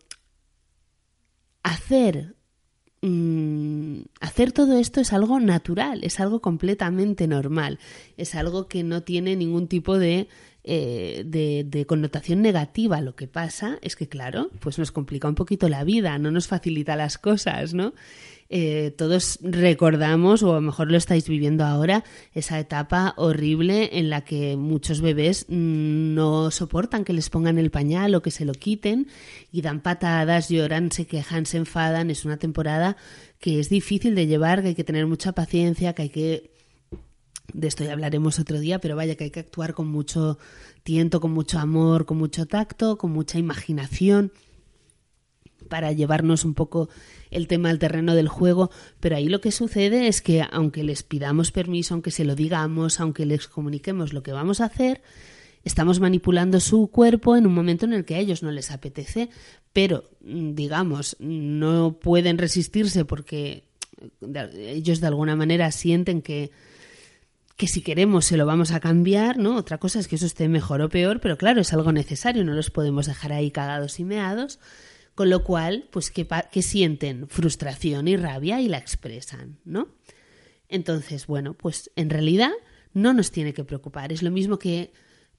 hacer 1.64 2.36
mm, 3.02 4.02
hacer 4.22 4.52
todo 4.52 4.78
esto 4.78 5.02
es 5.02 5.14
algo 5.14 5.40
natural, 5.40 6.04
es 6.04 6.20
algo 6.20 6.42
completamente 6.42 7.28
normal, 7.28 7.80
es 8.18 8.36
algo 8.36 8.68
que 8.68 8.84
no 8.84 9.04
tiene 9.04 9.36
ningún 9.36 9.68
tipo 9.68 9.98
de, 9.98 10.28
eh, 10.64 11.24
de, 11.26 11.66
de, 11.66 11.86
connotación 11.86 12.42
negativa. 12.42 13.02
Lo 13.02 13.16
que 13.16 13.28
pasa 13.28 13.80
es 13.82 13.96
que, 13.96 14.08
claro, 14.08 14.50
pues 14.60 14.78
nos 14.80 14.92
complica 14.92 15.28
un 15.28 15.36
poquito 15.36 15.70
la 15.70 15.84
vida, 15.84 16.18
no 16.18 16.32
nos 16.32 16.48
facilita 16.48 16.96
las 16.96 17.18
cosas, 17.18 17.74
¿no? 17.74 17.94
Eh, 18.52 18.96
todos 18.98 19.38
recordamos, 19.44 20.42
o 20.42 20.54
a 20.54 20.56
lo 20.56 20.62
mejor 20.62 20.90
lo 20.90 20.98
estáis 20.98 21.30
viviendo 21.30 21.64
ahora, 21.64 22.04
esa 22.34 22.60
etapa 22.60 23.14
horrible 23.16 23.92
en 24.00 24.10
la 24.10 24.22
que 24.22 24.58
muchos 24.58 25.02
bebés 25.02 25.46
no 25.50 26.50
soportan 26.50 27.06
que 27.06 27.14
les 27.14 27.30
pongan 27.30 27.60
el 27.60 27.70
pañal 27.70 28.16
o 28.16 28.24
que 28.24 28.32
se 28.32 28.46
lo 28.46 28.54
quiten 28.54 29.08
y 29.52 29.62
dan 29.62 29.82
patadas, 29.82 30.50
lloran, 30.50 30.92
se 30.92 31.06
quejan, 31.06 31.46
se 31.46 31.58
enfadan. 31.58 32.10
Es 32.10 32.26
una 32.26 32.38
temporada 32.38 32.98
que 33.40 33.60
es 33.60 33.70
difícil 33.70 34.16
de 34.16 34.26
llevar, 34.26 34.64
que 34.64 34.70
hay 34.70 34.76
que 34.76 34.84
tener 34.84 35.06
mucha 35.06 35.34
paciencia, 35.34 35.94
que 35.94 36.02
hay 36.02 36.10
que 36.10 36.52
de 37.54 37.68
esto 37.68 37.84
ya 37.84 37.94
hablaremos 37.94 38.40
otro 38.40 38.60
día, 38.60 38.80
pero 38.80 38.96
vaya 38.96 39.16
que 39.16 39.26
hay 39.26 39.32
que 39.32 39.40
actuar 39.40 39.74
con 39.74 39.88
mucho 39.88 40.38
tiento, 40.84 41.20
con 41.20 41.32
mucho 41.32 41.60
amor, 41.60 42.06
con 42.06 42.18
mucho 42.18 42.46
tacto, 42.46 42.98
con 42.98 43.12
mucha 43.12 43.40
imaginación 43.40 44.32
para 45.70 45.92
llevarnos 45.92 46.44
un 46.44 46.54
poco 46.54 46.90
el 47.32 47.48
tema 47.48 47.70
al 47.70 47.80
terreno 47.80 48.16
del 48.16 48.28
juego, 48.28 48.72
pero 49.00 49.16
ahí 49.16 49.30
lo 49.30 49.40
que 49.40 49.52
sucede 49.52 50.08
es 50.08 50.22
que 50.22 50.44
aunque 50.52 50.84
les 50.84 51.04
pidamos 51.04 51.52
permiso, 51.52 51.94
aunque 51.94 52.12
se 52.12 52.26
lo 52.26 52.36
digamos, 52.36 53.00
aunque 53.00 53.26
les 53.26 53.48
comuniquemos 53.48 54.14
lo 54.14 54.24
que 54.24 54.32
vamos 54.32 54.62
a 54.62 54.66
hacer, 54.66 55.02
estamos 55.64 56.00
manipulando 56.00 56.60
su 56.60 56.88
cuerpo 56.88 57.36
en 57.38 57.48
un 57.48 57.54
momento 57.54 57.86
en 57.86 57.94
el 57.94 58.06
que 58.06 58.16
a 58.16 58.20
ellos 58.20 58.44
no 58.44 58.52
les 58.52 58.72
apetece, 58.72 59.30
pero 59.72 60.04
mm, 60.22 60.56
digamos, 60.56 61.16
no 61.20 62.00
pueden 62.00 62.38
resistirse 62.38 63.06
porque 63.06 63.64
ellos 64.22 65.00
de 65.02 65.08
alguna 65.08 65.36
manera 65.36 65.72
sienten 65.72 66.22
que 66.22 66.52
que 67.60 67.68
si 67.68 67.82
queremos 67.82 68.24
se 68.24 68.38
lo 68.38 68.46
vamos 68.46 68.72
a 68.72 68.80
cambiar, 68.80 69.38
¿no? 69.38 69.58
Otra 69.58 69.80
cosa 69.80 70.00
es 70.00 70.08
que 70.08 70.16
eso 70.16 70.26
esté 70.26 70.48
mejor 70.48 70.82
o 70.82 70.88
peor, 70.88 71.20
pero 71.20 71.38
claro, 71.38 71.60
es 71.60 71.74
algo 71.74 71.92
necesario, 71.92 72.46
no 72.46 72.54
los 72.54 72.72
podemos 72.72 73.08
dejar 73.08 73.34
ahí 73.34 73.52
cagados 73.52 74.00
y 74.00 74.06
meados. 74.06 74.60
Con 75.20 75.30
lo 75.30 75.44
cual, 75.44 75.90
pues 75.92 76.12
que, 76.12 76.62
sienten 76.62 77.28
frustración 77.28 78.08
y 78.08 78.16
rabia 78.16 78.62
y 78.62 78.70
la 78.70 78.78
expresan, 78.78 79.60
¿no? 79.66 79.90
Entonces, 80.70 81.28
bueno, 81.28 81.56
pues 81.56 81.92
en 81.98 82.10
realidad 82.10 82.52
no 82.94 83.12
nos 83.12 83.30
tiene 83.30 83.54
que 83.54 83.66
preocupar. 83.66 84.14
Es 84.14 84.24
lo 84.24 84.32
mismo 84.32 84.58
que, 84.60 84.94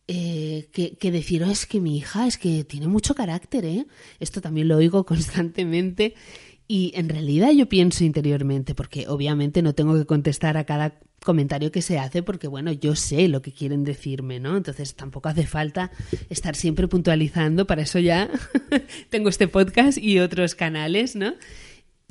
eh, 0.06 0.68
que, 0.70 1.10
decir, 1.10 1.44
oh, 1.44 1.50
es 1.50 1.64
que 1.64 1.80
mi 1.80 1.96
hija 1.96 2.26
es 2.26 2.36
que 2.36 2.62
tiene 2.64 2.88
mucho 2.88 3.14
carácter, 3.14 3.64
¿eh? 3.64 3.86
Esto 4.18 4.42
también 4.42 4.68
lo 4.68 4.76
oigo 4.76 5.06
constantemente 5.06 6.14
y 6.72 6.92
en 6.94 7.08
realidad 7.08 7.50
yo 7.50 7.68
pienso 7.68 8.04
interiormente, 8.04 8.76
porque 8.76 9.08
obviamente 9.08 9.60
no 9.60 9.74
tengo 9.74 9.98
que 9.98 10.06
contestar 10.06 10.56
a 10.56 10.62
cada 10.62 11.00
comentario 11.20 11.72
que 11.72 11.82
se 11.82 11.98
hace 11.98 12.22
porque, 12.22 12.46
bueno, 12.46 12.70
yo 12.70 12.94
sé 12.94 13.26
lo 13.26 13.42
que 13.42 13.50
quieren 13.50 13.82
decirme, 13.82 14.38
¿no? 14.38 14.56
Entonces 14.56 14.94
tampoco 14.94 15.28
hace 15.28 15.48
falta 15.48 15.90
estar 16.28 16.54
siempre 16.54 16.86
puntualizando, 16.86 17.66
para 17.66 17.82
eso 17.82 17.98
ya 17.98 18.30
tengo 19.10 19.30
este 19.30 19.48
podcast 19.48 19.98
y 19.98 20.20
otros 20.20 20.54
canales, 20.54 21.16
¿no? 21.16 21.34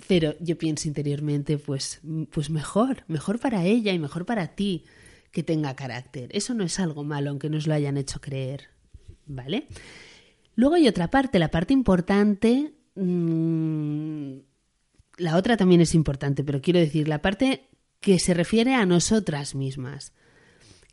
Pero 0.10 0.36
yo 0.42 0.58
pienso 0.58 0.90
interiormente, 0.90 1.58
pues, 1.58 2.02
pues 2.30 2.50
mejor, 2.50 3.06
mejor 3.08 3.40
para 3.40 3.64
ella 3.64 3.94
y 3.94 4.00
mejor 4.00 4.26
para 4.26 4.56
ti 4.56 4.84
que 5.32 5.42
tenga 5.42 5.74
carácter. 5.78 6.32
Eso 6.34 6.54
no 6.54 6.66
es 6.66 6.82
algo 6.82 7.06
malo, 7.06 7.30
aunque 7.30 7.50
nos 7.50 7.66
lo 7.66 7.76
hayan 7.76 7.96
hecho 7.96 8.20
creer, 8.20 8.66
¿vale? 9.26 9.68
Luego 10.56 10.76
hay 10.76 10.90
otra 10.90 11.10
parte, 11.10 11.40
la 11.40 11.50
parte 11.50 11.72
importante, 11.72 12.74
mmm, 12.96 14.49
la 15.20 15.38
otra 15.38 15.58
también 15.58 15.82
es 15.82 15.94
importante, 15.94 16.44
pero 16.44 16.62
quiero 16.62 16.80
decir, 16.80 17.08
la 17.08 17.22
parte 17.22 17.70
que 18.00 18.20
se 18.20 18.34
refiere 18.34 18.74
a 18.74 18.86
nosotras 18.86 19.56
mismas. 19.56 20.14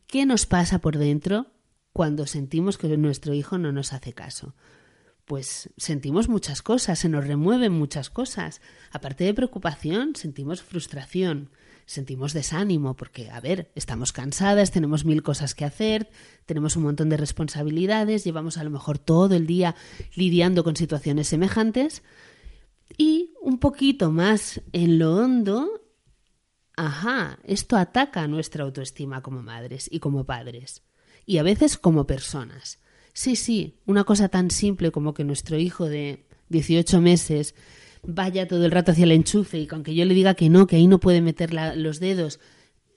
¿Qué 0.06 0.26
nos 0.26 0.46
pasa 0.46 0.80
por 0.80 0.98
dentro 0.98 1.46
cuando 1.92 2.26
sentimos 2.26 2.78
que 2.78 2.94
nuestro 2.96 3.34
hijo 3.34 3.58
no 3.58 3.72
nos 3.72 3.92
hace 3.92 4.12
caso? 4.12 4.54
Pues 5.24 5.70
sentimos 5.76 6.28
muchas 6.28 6.62
cosas, 6.62 7.00
se 7.00 7.08
nos 7.08 7.26
remueven 7.26 7.72
muchas 7.72 8.10
cosas. 8.10 8.60
Aparte 8.92 9.24
de 9.24 9.34
preocupación, 9.34 10.14
sentimos 10.14 10.62
frustración, 10.62 11.50
sentimos 11.84 12.32
desánimo, 12.32 12.94
porque, 12.94 13.30
a 13.30 13.40
ver, 13.40 13.72
estamos 13.74 14.12
cansadas, 14.12 14.70
tenemos 14.70 15.04
mil 15.04 15.22
cosas 15.22 15.54
que 15.54 15.64
hacer, 15.64 16.08
tenemos 16.44 16.76
un 16.76 16.84
montón 16.84 17.08
de 17.08 17.16
responsabilidades, 17.16 18.24
llevamos 18.24 18.58
a 18.58 18.64
lo 18.64 18.70
mejor 18.70 18.98
todo 18.98 19.34
el 19.34 19.46
día 19.46 19.74
lidiando 20.14 20.62
con 20.62 20.76
situaciones 20.76 21.26
semejantes. 21.28 22.02
Y 22.96 23.34
un 23.40 23.58
poquito 23.58 24.10
más 24.10 24.62
en 24.72 24.98
lo 24.98 25.16
hondo 25.16 25.86
ajá, 26.76 27.38
esto 27.44 27.76
ataca 27.76 28.28
nuestra 28.28 28.64
autoestima 28.64 29.22
como 29.22 29.42
madres 29.42 29.88
y 29.90 29.98
como 29.98 30.24
padres, 30.24 30.82
y 31.24 31.38
a 31.38 31.42
veces 31.42 31.78
como 31.78 32.06
personas. 32.06 32.78
Sí, 33.12 33.34
sí, 33.34 33.78
una 33.86 34.04
cosa 34.04 34.28
tan 34.28 34.50
simple 34.50 34.92
como 34.92 35.14
que 35.14 35.24
nuestro 35.24 35.58
hijo 35.58 35.86
de 35.86 36.26
18 36.50 37.00
meses 37.00 37.54
vaya 38.02 38.46
todo 38.46 38.64
el 38.66 38.70
rato 38.70 38.92
hacia 38.92 39.04
el 39.04 39.12
enchufe 39.12 39.58
y 39.58 39.68
aunque 39.70 39.94
yo 39.94 40.04
le 40.04 40.14
diga 40.14 40.34
que 40.34 40.50
no, 40.50 40.66
que 40.66 40.76
ahí 40.76 40.86
no 40.86 41.00
puede 41.00 41.22
meter 41.22 41.52
los 41.76 41.98
dedos, 41.98 42.38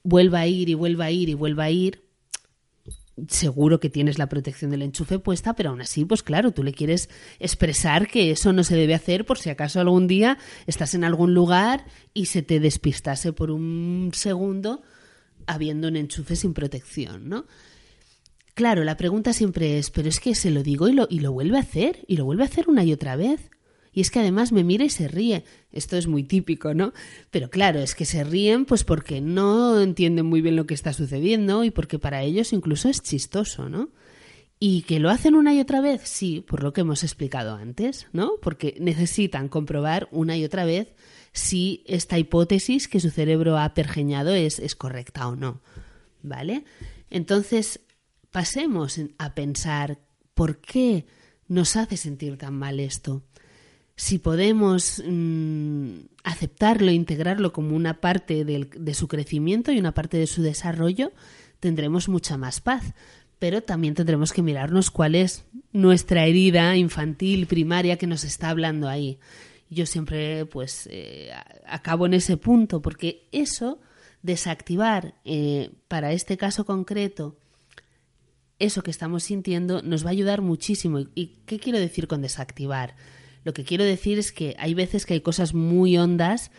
vuelva 0.04 0.42
a 0.42 0.48
ir 0.48 0.70
y 0.70 0.74
vuelva 0.74 1.06
a 1.06 1.12
ir 1.12 1.30
y 1.30 1.34
vuelva 1.34 1.64
a 1.64 1.72
ir, 1.72 2.04
seguro 3.28 3.80
que 3.80 3.90
tienes 3.90 4.18
la 4.18 4.30
protección 4.30 4.72
del 4.72 4.82
enchufe 4.82 5.20
puesta, 5.20 5.54
pero 5.54 5.70
aún 5.70 5.82
así, 5.82 6.06
pues 6.06 6.24
claro, 6.24 6.52
tú 6.52 6.64
le 6.64 6.74
quieres 6.74 7.10
expresar 7.40 8.08
que 8.08 8.32
eso 8.32 8.54
no 8.54 8.64
se 8.64 8.76
debe 8.76 8.96
hacer 8.96 9.26
por 9.26 9.38
si 9.38 9.50
acaso 9.50 9.80
algún 9.80 10.08
día 10.08 10.38
estás 10.68 10.94
en 10.94 11.04
algún 11.04 11.34
lugar 11.34 11.86
y 12.14 12.26
se 12.26 12.42
te 12.42 12.60
despistase 12.60 13.34
por 13.34 13.52
un 13.52 14.12
segundo 14.14 14.82
habiendo 15.48 15.88
un 15.88 15.96
enchufe 15.96 16.36
sin 16.36 16.54
protección, 16.54 17.28
¿no? 17.28 17.46
Claro, 18.54 18.84
la 18.84 18.98
pregunta 18.98 19.34
siempre 19.34 19.78
es, 19.80 19.90
pero 19.90 20.10
es 20.10 20.20
que 20.20 20.36
se 20.36 20.52
lo 20.52 20.64
digo 20.64 20.90
y 20.90 20.94
lo, 20.94 21.08
y 21.10 21.20
lo 21.20 21.32
vuelve 21.32 21.58
a 21.58 21.62
hacer, 21.62 22.04
y 22.08 22.18
lo 22.18 22.26
vuelve 22.26 22.44
a 22.44 22.48
hacer 22.48 22.68
una 22.68 22.84
y 22.84 22.92
otra 22.92 23.16
vez. 23.16 23.50
Y 23.94 24.02
es 24.02 24.12
que 24.12 24.20
además 24.20 24.52
me 24.52 24.64
mira 24.64 24.86
y 24.86 24.90
se 24.90 25.08
ríe. 25.08 25.44
Esto 25.72 25.98
es 25.98 26.08
muy 26.08 26.24
típico, 26.24 26.74
¿no? 26.74 26.94
Pero 27.32 27.50
claro, 27.50 27.80
es 27.80 27.96
que 27.96 28.06
se 28.06 28.24
ríen 28.24 28.66
pues 28.66 28.84
porque 28.84 29.22
no 29.22 29.80
entienden 29.82 30.26
muy 30.26 30.42
bien 30.42 30.56
lo 30.56 30.66
que 30.66 30.74
está 30.74 30.94
sucediendo 30.94 31.64
y 31.64 31.72
porque 31.72 32.00
para 32.00 32.24
ellos 32.24 32.54
incluso 32.54 32.90
es 32.90 33.02
chistoso, 33.02 33.70
¿no? 33.70 33.90
Y 34.60 34.82
que 34.84 35.00
lo 35.00 35.10
hacen 35.10 35.36
una 35.36 35.54
y 35.54 35.62
otra 35.62 35.80
vez, 35.80 36.02
sí, 36.04 36.44
por 36.46 36.64
lo 36.64 36.74
que 36.74 36.82
hemos 36.82 37.04
explicado 37.04 37.56
antes, 37.56 38.08
¿no? 38.12 38.34
Porque 38.42 38.76
necesitan 38.80 39.48
comprobar 39.48 40.10
una 40.12 40.38
y 40.38 40.44
otra 40.44 40.66
vez 40.66 40.94
si 41.32 41.84
esta 41.88 42.18
hipótesis 42.20 42.88
que 42.88 43.00
su 43.00 43.10
cerebro 43.10 43.58
ha 43.58 43.74
pergeñado 43.74 44.34
es, 44.34 44.60
es 44.60 44.76
correcta 44.76 45.28
o 45.28 45.36
no, 45.36 45.62
¿vale? 46.22 46.66
Entonces, 47.10 47.80
pasemos 48.32 49.00
a 49.18 49.34
pensar 49.34 50.00
por 50.34 50.60
qué 50.60 51.06
nos 51.48 51.76
hace 51.76 51.98
sentir 51.98 52.38
tan 52.38 52.54
mal 52.54 52.80
esto 52.80 53.24
si 54.00 54.18
podemos 54.18 55.04
mm, 55.06 55.90
aceptarlo, 56.24 56.90
integrarlo 56.90 57.52
como 57.52 57.76
una 57.76 58.00
parte 58.00 58.46
de 58.46 58.94
su 58.94 59.10
crecimiento 59.10 59.74
y 59.74 59.78
una 59.78 59.94
parte 59.94 60.18
de 60.18 60.26
su 60.26 60.42
desarrollo, 60.42 61.12
tendremos 61.60 62.08
mucha 62.08 62.38
más 62.38 62.62
paz. 62.62 62.94
Pero 63.40 63.62
también 63.62 63.96
tendremos 63.96 64.32
que 64.32 64.42
mirarnos 64.42 64.90
cuál 64.90 65.16
es 65.16 65.44
nuestra 65.74 66.26
herida 66.26 66.78
infantil, 66.78 67.46
primaria, 67.46 67.98
que 67.98 68.08
nos 68.08 68.24
está 68.24 68.52
hablando 68.52 68.88
ahí. 68.88 69.20
Yo 69.70 69.86
siempre, 69.86 70.46
pues, 70.46 70.88
eh, 70.90 71.32
acabo 71.68 72.06
en 72.06 72.14
ese 72.14 72.38
punto, 72.38 72.82
porque 72.82 73.28
eso, 73.34 73.82
desactivar, 74.24 75.16
eh, 75.26 75.72
para 75.90 76.14
este 76.14 76.38
caso 76.38 76.66
concreto, 76.66 77.38
eso 78.60 78.82
que 78.82 78.92
estamos 78.92 79.24
sintiendo, 79.24 79.82
nos 79.82 80.06
va 80.06 80.10
a 80.10 80.12
ayudar 80.12 80.42
muchísimo. 80.42 81.00
¿Y 81.16 81.42
qué 81.46 81.60
quiero 81.60 81.80
decir 81.80 82.08
con 82.08 82.22
desactivar? 82.22 82.96
Lo 83.44 83.54
que 83.54 83.64
quiero 83.64 83.84
decir 83.84 84.20
es 84.20 84.32
que 84.32 84.56
hay 84.60 84.74
veces 84.74 85.06
que 85.06 85.14
hay 85.14 85.22
cosas 85.22 85.54
muy 85.54 85.98
hondas 85.98 86.52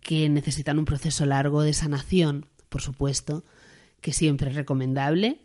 que 0.00 0.28
necesitan 0.28 0.78
un 0.78 0.84
proceso 0.84 1.26
largo 1.26 1.62
de 1.62 1.72
sanación, 1.72 2.46
por 2.68 2.82
supuesto, 2.82 3.44
que 4.00 4.12
siempre 4.12 4.50
es 4.50 4.56
recomendable, 4.56 5.40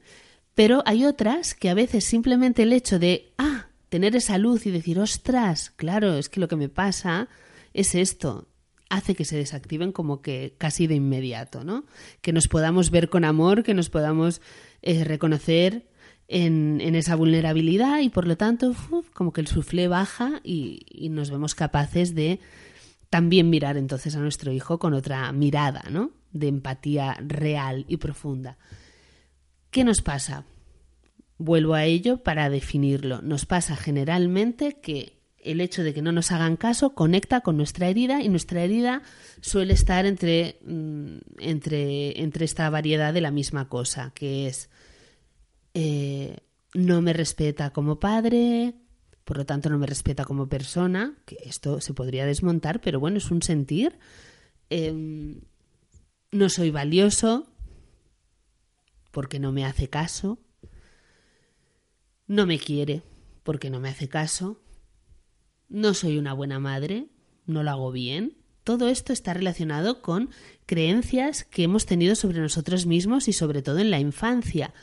pero 0.56 0.82
hay 0.86 1.06
otras 1.06 1.54
que 1.54 1.70
a 1.70 1.76
veces 1.76 2.04
simplemente 2.04 2.64
el 2.64 2.74
hecho 2.74 2.98
de, 2.98 3.32
ah, 3.38 3.68
tener 3.90 4.16
esa 4.16 4.38
luz 4.38 4.66
y 4.66 4.72
decir, 4.72 5.00
ostras, 5.00 5.70
claro, 5.70 6.16
es 6.18 6.30
que 6.30 6.40
lo 6.40 6.48
que 6.48 6.56
me 6.56 6.70
pasa 6.70 7.30
es 7.74 7.94
esto, 7.94 8.48
hace 8.90 9.16
que 9.16 9.26
se 9.26 9.38
desactiven 9.38 9.92
como 9.92 10.22
que 10.22 10.56
casi 10.58 10.88
de 10.88 10.96
inmediato, 10.96 11.64
¿no? 11.64 11.86
Que 12.22 12.34
nos 12.34 12.48
podamos 12.48 12.90
ver 12.90 13.10
con 13.10 13.26
amor, 13.26 13.64
que 13.64 13.74
nos 13.74 13.90
podamos 13.90 14.42
eh, 14.82 15.04
reconocer 15.04 15.87
en, 16.28 16.96
esa 16.96 17.16
vulnerabilidad 17.16 18.00
y 18.02 18.10
por 18.10 18.28
lo 18.28 18.38
tanto 18.38 18.76
como 19.14 19.32
que 19.32 19.42
el 19.42 19.48
suflé 19.48 19.88
baja 19.88 20.42
y, 20.44 21.08
nos 21.12 21.32
vemos 21.32 21.56
capaces 21.56 22.16
de 22.16 22.40
también 23.10 23.50
mirar 23.50 23.78
entonces 23.78 24.16
a 24.16 24.20
nuestro 24.20 24.52
hijo 24.52 24.80
con 24.80 24.94
otra 24.94 25.32
mirada, 25.32 25.84
¿no? 25.90 26.12
De 26.32 26.48
empatía 26.48 27.18
real 27.26 27.86
y 27.88 27.98
profunda. 27.98 28.58
¿Qué 29.72 29.84
nos 29.84 30.02
pasa? 30.02 30.44
Vuelvo 31.38 31.74
a 31.74 31.86
ello 31.86 32.24
para 32.24 32.50
definirlo. 32.50 33.22
Nos 33.22 33.46
pasa 33.46 33.76
generalmente 33.78 34.80
que 34.82 35.18
el 35.38 35.62
hecho 35.62 35.84
de 35.84 35.94
que 35.94 36.02
no 36.02 36.12
nos 36.12 36.32
hagan 36.32 36.58
caso 36.58 36.94
conecta 36.94 37.40
con 37.42 37.56
nuestra 37.56 37.88
herida 37.88 38.22
y 38.22 38.28
nuestra 38.28 38.64
herida 38.64 39.04
suele 39.40 39.74
estar 39.74 40.06
entre, 40.06 40.60
mm, 40.66 41.18
entre, 41.40 42.22
entre 42.22 42.44
esta 42.44 42.70
variedad 42.70 43.14
de 43.14 43.22
la 43.22 43.32
misma 43.32 43.70
cosa, 43.70 44.12
que 44.14 44.48
es 44.48 44.70
eh, 45.80 46.38
no 46.74 47.04
me 47.04 47.14
respeta 47.14 47.70
como 47.70 48.00
padre, 48.00 48.74
por 49.26 49.38
lo 49.38 49.46
tanto 49.46 49.70
no 49.70 49.78
me 49.78 49.86
respeta 49.86 50.26
como 50.26 50.50
persona, 50.50 51.16
que 51.28 51.38
esto 51.44 51.82
se 51.82 51.94
podría 51.94 52.26
desmontar, 52.26 52.82
pero 52.82 53.00
bueno, 53.00 53.18
es 53.18 53.30
un 53.30 53.44
sentir. 53.44 54.00
Em, 54.72 55.42
no 56.32 56.50
soy 56.50 56.72
valioso 56.72 57.46
porque 59.12 59.38
no 59.40 59.52
me 59.52 59.66
hace 59.66 59.88
caso. 59.88 60.40
No 62.26 62.48
me 62.48 62.58
quiere 62.58 63.04
porque 63.44 63.70
no 63.70 63.80
me 63.80 63.90
hace 63.90 64.10
caso. 64.10 64.60
No 65.70 65.94
soy 65.94 66.18
una 66.18 66.34
buena 66.34 66.60
madre, 66.60 67.06
no 67.46 67.62
lo 67.62 67.70
hago 67.70 67.92
bien. 67.92 68.36
Todo 68.64 68.90
esto 68.90 69.14
está 69.14 69.36
relacionado 69.36 70.02
con 70.02 70.32
creencias 70.66 71.44
que 71.44 71.62
hemos 71.62 71.86
tenido 71.86 72.16
sobre 72.16 72.40
nosotros 72.40 72.88
mismos 72.88 73.28
y 73.28 73.34
sobre 73.34 73.62
todo 73.62 73.78
en 73.78 73.92
la 73.92 74.00
infancia. 74.00 74.74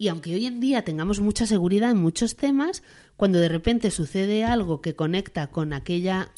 Y 0.00 0.08
aunque 0.08 0.34
hoy 0.34 0.46
en 0.46 0.60
día 0.60 0.82
tengamos 0.82 1.20
mucha 1.20 1.44
seguridad 1.44 1.90
en 1.90 1.98
muchos 1.98 2.34
temas, 2.34 2.82
cuando 3.18 3.38
de 3.38 3.50
repente 3.50 3.90
sucede 3.90 4.44
algo 4.44 4.80
que 4.80 4.96
conecta 4.96 5.48
con 5.48 5.74
aquella 5.74 6.32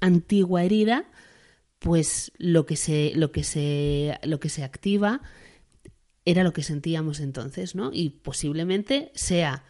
antigua 0.00 0.64
herida, 0.64 1.06
pues 1.78 2.30
lo 2.36 2.66
que 2.66 2.76
se, 2.76 3.12
lo 3.16 3.32
que 3.32 3.42
se, 3.42 4.18
lo 4.24 4.38
que 4.38 4.50
se 4.50 4.64
activa 4.64 5.22
era 6.26 6.44
lo 6.44 6.52
que 6.52 6.62
sentíamos 6.62 7.20
entonces, 7.20 7.74
¿no? 7.74 7.90
Y 7.90 8.10
posiblemente 8.10 9.12
sea 9.14 9.64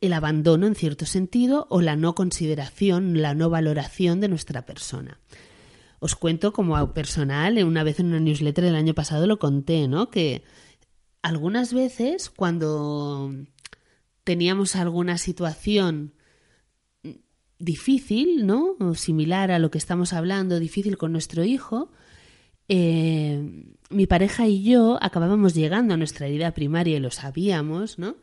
el 0.00 0.14
abandono 0.14 0.66
en 0.66 0.74
cierto 0.74 1.04
sentido 1.04 1.66
o 1.68 1.82
la 1.82 1.94
no 1.94 2.14
consideración, 2.14 3.20
la 3.20 3.34
no 3.34 3.50
valoración 3.50 4.22
de 4.22 4.28
nuestra 4.28 4.64
persona. 4.64 5.20
Os 5.98 6.16
cuento 6.16 6.54
como 6.54 6.94
personal, 6.94 7.62
una 7.62 7.84
vez 7.84 8.00
en 8.00 8.06
una 8.06 8.18
newsletter 8.18 8.64
del 8.64 8.76
año 8.76 8.94
pasado 8.94 9.26
lo 9.26 9.38
conté, 9.38 9.88
¿no? 9.88 10.08
Que 10.08 10.42
algunas 11.22 11.72
veces 11.72 12.30
cuando 12.30 13.32
teníamos 14.24 14.76
alguna 14.76 15.18
situación 15.18 16.14
difícil, 17.58 18.44
¿no? 18.44 18.76
O 18.80 18.94
similar 18.94 19.52
a 19.52 19.60
lo 19.60 19.70
que 19.70 19.78
estamos 19.78 20.12
hablando, 20.12 20.58
difícil 20.58 20.98
con 20.98 21.12
nuestro 21.12 21.44
hijo, 21.44 21.90
eh, 22.68 23.66
mi 23.90 24.06
pareja 24.06 24.48
y 24.48 24.62
yo 24.62 24.98
acabábamos 25.00 25.54
llegando 25.54 25.94
a 25.94 25.96
nuestra 25.96 26.26
herida 26.26 26.52
primaria 26.52 26.96
y 26.96 27.00
lo 27.00 27.10
sabíamos, 27.10 27.98
¿no? 27.98 28.16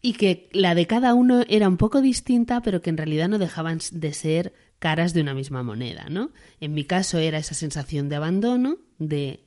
Y 0.00 0.12
que 0.12 0.48
la 0.52 0.76
de 0.76 0.86
cada 0.86 1.14
uno 1.14 1.44
era 1.48 1.68
un 1.68 1.76
poco 1.76 2.00
distinta, 2.00 2.60
pero 2.60 2.80
que 2.80 2.90
en 2.90 2.96
realidad 2.96 3.28
no 3.28 3.38
dejaban 3.38 3.80
de 3.90 4.12
ser 4.12 4.52
caras 4.78 5.14
de 5.14 5.22
una 5.22 5.34
misma 5.34 5.64
moneda, 5.64 6.06
¿no? 6.08 6.30
En 6.60 6.74
mi 6.74 6.84
caso 6.84 7.18
era 7.18 7.38
esa 7.38 7.54
sensación 7.54 8.08
de 8.08 8.16
abandono, 8.16 8.78
de 8.98 9.40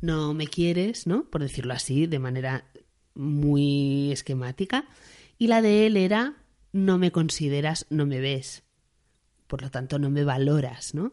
no 0.00 0.34
me 0.34 0.46
quieres, 0.46 1.06
¿no? 1.06 1.24
Por 1.28 1.42
decirlo 1.42 1.74
así, 1.74 2.06
de 2.06 2.18
manera 2.18 2.64
muy 3.14 4.12
esquemática. 4.12 4.84
Y 5.38 5.48
la 5.48 5.62
de 5.62 5.86
él 5.86 5.96
era 5.96 6.36
no 6.72 6.98
me 6.98 7.12
consideras, 7.12 7.86
no 7.90 8.06
me 8.06 8.20
ves. 8.20 8.62
Por 9.46 9.62
lo 9.62 9.70
tanto, 9.70 9.98
no 9.98 10.10
me 10.10 10.24
valoras, 10.24 10.94
¿no? 10.94 11.12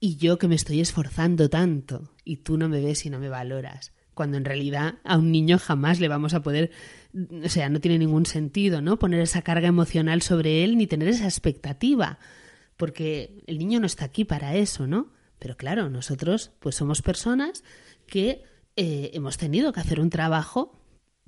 Y 0.00 0.16
yo 0.16 0.38
que 0.38 0.48
me 0.48 0.54
estoy 0.54 0.80
esforzando 0.80 1.50
tanto 1.50 2.14
y 2.24 2.38
tú 2.38 2.56
no 2.56 2.68
me 2.68 2.80
ves 2.80 3.04
y 3.04 3.10
no 3.10 3.18
me 3.18 3.28
valoras. 3.28 3.92
Cuando 4.14 4.36
en 4.36 4.44
realidad 4.44 4.98
a 5.04 5.18
un 5.18 5.30
niño 5.30 5.58
jamás 5.58 6.00
le 6.00 6.08
vamos 6.08 6.34
a 6.34 6.42
poder, 6.42 6.70
o 7.44 7.48
sea, 7.48 7.68
no 7.68 7.80
tiene 7.80 7.98
ningún 7.98 8.26
sentido, 8.26 8.80
¿no? 8.80 8.98
Poner 8.98 9.20
esa 9.20 9.42
carga 9.42 9.68
emocional 9.68 10.22
sobre 10.22 10.64
él 10.64 10.76
ni 10.76 10.86
tener 10.86 11.08
esa 11.08 11.24
expectativa. 11.24 12.18
Porque 12.76 13.42
el 13.46 13.58
niño 13.58 13.80
no 13.80 13.86
está 13.86 14.04
aquí 14.06 14.24
para 14.24 14.54
eso, 14.56 14.86
¿no? 14.86 15.12
Pero 15.38 15.56
claro, 15.56 15.88
nosotros 15.88 16.52
pues 16.60 16.76
somos 16.76 17.02
personas 17.02 17.64
que 18.06 18.42
eh, 18.76 19.10
hemos 19.14 19.38
tenido 19.38 19.72
que 19.72 19.80
hacer 19.80 20.00
un 20.00 20.10
trabajo 20.10 20.78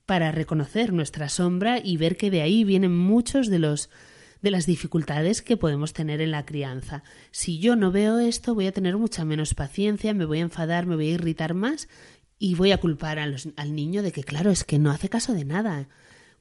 para 0.07 0.33
reconocer 0.33 0.93
nuestra 0.93 1.29
sombra 1.29 1.81
y 1.83 1.97
ver 1.97 2.17
que 2.17 2.31
de 2.31 2.43
ahí 2.43 2.65
vienen 2.65 2.97
muchos 2.97 3.49
de 3.49 3.59
los 3.59 3.91
de 4.43 4.51
las 4.51 4.67
dificultades 4.67 5.43
que 5.43 5.57
podemos 5.57 5.93
tener 5.93 6.21
en 6.21 6.31
la 6.31 6.47
crianza. 6.47 7.03
Si 7.31 7.59
yo 7.59 7.77
no 7.77 7.93
veo 7.93 8.19
esto, 8.19 8.55
voy 8.55 8.67
a 8.67 8.73
tener 8.73 8.97
mucha 8.97 9.25
menos 9.25 9.55
paciencia, 9.55 10.15
me 10.15 10.25
voy 10.25 10.39
a 10.39 10.43
enfadar, 10.43 10.87
me 10.87 10.97
voy 10.97 11.11
a 11.11 11.15
irritar 11.15 11.55
más 11.55 11.89
y 12.39 12.55
voy 12.55 12.73
a 12.73 12.79
culpar 12.79 13.19
al 13.19 13.75
niño 13.75 14.03
de 14.03 14.13
que, 14.13 14.25
claro, 14.25 14.51
es 14.51 14.65
que 14.65 14.79
no 14.79 14.91
hace 14.91 15.11
caso 15.11 15.35
de 15.35 15.45
nada. 15.45 15.89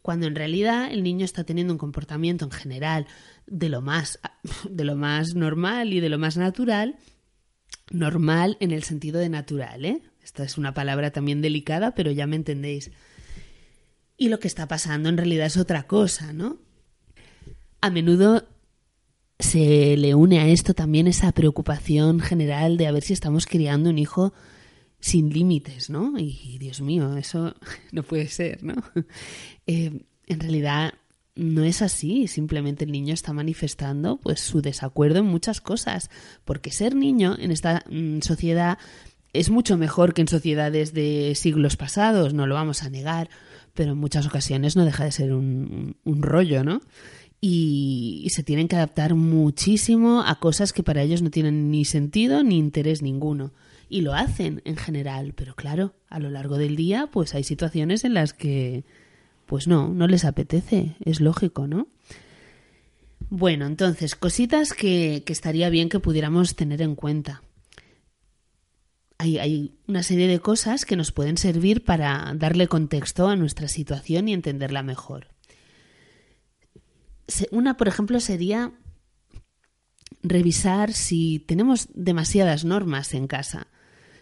Cuando 0.01 0.27
en 0.27 0.35
realidad 0.35 0.91
el 0.91 1.03
niño 1.03 1.25
está 1.25 1.43
teniendo 1.43 1.73
un 1.73 1.77
comportamiento 1.77 2.45
en 2.45 2.51
general 2.51 3.05
de 3.47 3.67
lo 3.67 3.81
más, 3.81 4.19
de 4.69 4.85
lo 4.85 4.95
más 4.95 5.35
normal 5.35 5.93
y 5.93 5.99
de 5.99 6.09
lo 6.09 6.17
más 6.17 6.37
natural, 6.37 6.95
normal 7.91 8.57
en 8.59 8.71
el 8.71 8.83
sentido 8.83 9.19
de 9.19 9.29
natural, 9.29 9.85
¿eh? 9.85 10.01
Esta 10.23 10.43
es 10.43 10.57
una 10.57 10.73
palabra 10.73 11.11
también 11.11 11.41
delicada, 11.41 11.95
pero 11.95 12.11
ya 12.11 12.27
me 12.27 12.35
entendéis. 12.35 12.91
Y 14.17 14.29
lo 14.29 14.39
que 14.39 14.47
está 14.47 14.67
pasando 14.67 15.09
en 15.09 15.17
realidad 15.17 15.47
es 15.47 15.57
otra 15.57 15.87
cosa, 15.87 16.33
¿no? 16.33 16.57
A 17.81 17.89
menudo 17.89 18.47
se 19.39 19.95
le 19.95 20.13
une 20.15 20.39
a 20.39 20.47
esto 20.47 20.73
también 20.73 21.07
esa 21.07 21.31
preocupación 21.31 22.19
general 22.19 22.77
de 22.77 22.87
a 22.87 22.91
ver 22.91 23.03
si 23.03 23.13
estamos 23.13 23.47
criando 23.47 23.89
un 23.89 23.97
hijo 23.97 24.33
sin 24.99 25.29
límites, 25.29 25.89
¿no? 25.89 26.13
Y 26.17 26.57
Dios 26.59 26.81
mío, 26.81 27.15
eso 27.15 27.55
no 27.91 28.03
puede 28.03 28.27
ser, 28.27 28.63
¿no? 28.63 28.75
Eh, 29.65 30.01
en 30.25 30.39
realidad 30.39 30.95
no 31.39 31.63
es 31.63 31.81
así, 31.81 32.27
simplemente 32.27 32.83
el 32.83 32.91
niño 32.91 33.13
está 33.13 33.31
manifestando 33.31 34.17
pues 34.17 34.41
su 34.41 34.61
desacuerdo 34.61 35.19
en 35.19 35.25
muchas 35.25 35.61
cosas, 35.61 36.09
porque 36.43 36.71
ser 36.71 36.95
niño 36.95 37.35
en 37.39 37.51
esta 37.51 37.85
mm, 37.89 38.19
sociedad 38.19 38.77
es 39.31 39.49
mucho 39.49 39.77
mejor 39.77 40.13
que 40.13 40.21
en 40.21 40.27
sociedades 40.27 40.93
de 40.93 41.33
siglos 41.35 41.77
pasados, 41.77 42.33
no 42.33 42.45
lo 42.45 42.55
vamos 42.55 42.83
a 42.83 42.89
negar, 42.89 43.29
pero 43.73 43.93
en 43.93 43.97
muchas 43.97 44.25
ocasiones 44.25 44.75
no 44.75 44.83
deja 44.83 45.05
de 45.05 45.11
ser 45.13 45.33
un, 45.33 45.95
rollo, 46.03 46.63
¿no? 46.63 46.81
Y, 47.39 48.21
y, 48.25 48.31
se 48.31 48.43
tienen 48.43 48.67
que 48.67 48.75
adaptar 48.75 49.15
muchísimo 49.15 50.23
a 50.25 50.39
cosas 50.39 50.73
que 50.73 50.83
para 50.83 51.03
ellos 51.03 51.21
no 51.21 51.29
tienen 51.29 51.71
ni 51.71 51.85
sentido 51.85 52.43
ni 52.43 52.57
interés 52.57 53.01
ninguno. 53.01 53.53
Y 53.87 54.01
lo 54.01 54.13
hacen 54.13 54.61
en 54.65 54.75
general, 54.75 55.33
pero 55.33 55.55
claro, 55.55 55.93
a 56.09 56.19
lo 56.19 56.29
largo 56.29 56.57
del 56.57 56.75
día 56.75 57.07
pues 57.09 57.33
hay 57.33 57.45
situaciones 57.45 58.03
en 58.03 58.13
las 58.13 58.33
que 58.33 58.83
pues 59.49 59.67
no, 59.67 59.87
no 59.87 60.05
les 60.05 60.25
apetece, 60.25 60.95
es 61.03 61.21
lógico, 61.21 61.65
¿no? 61.65 61.87
Bueno, 63.31 63.65
entonces, 63.65 64.15
cositas 64.15 64.73
que, 64.73 65.23
estaría 65.25 65.71
bien 65.71 65.89
que 65.89 65.99
pudiéramos 65.99 66.55
tener 66.55 66.83
en 66.83 66.93
cuenta. 66.93 67.41
Hay, 69.17 69.39
hay, 69.39 69.73
una 69.87 70.03
serie 70.03 70.27
de 70.27 70.39
cosas 70.39 70.85
que 70.85 70.95
nos 70.95 71.11
pueden 71.11 71.37
servir 71.37 71.83
para 71.83 72.31
darle 72.35 72.67
contexto 72.67 73.27
a 73.27 73.35
nuestra 73.35 73.67
situación 73.67 74.27
y 74.27 74.33
entenderla 74.33 74.83
mejor. 74.83 75.29
Una, 77.49 77.75
por 77.75 77.87
ejemplo, 77.87 78.19
sería 78.19 78.71
revisar 80.21 80.93
si 80.93 81.39
tenemos 81.39 81.87
demasiadas 81.95 82.65
normas 82.65 83.15
en 83.15 83.25
casa, 83.25 83.65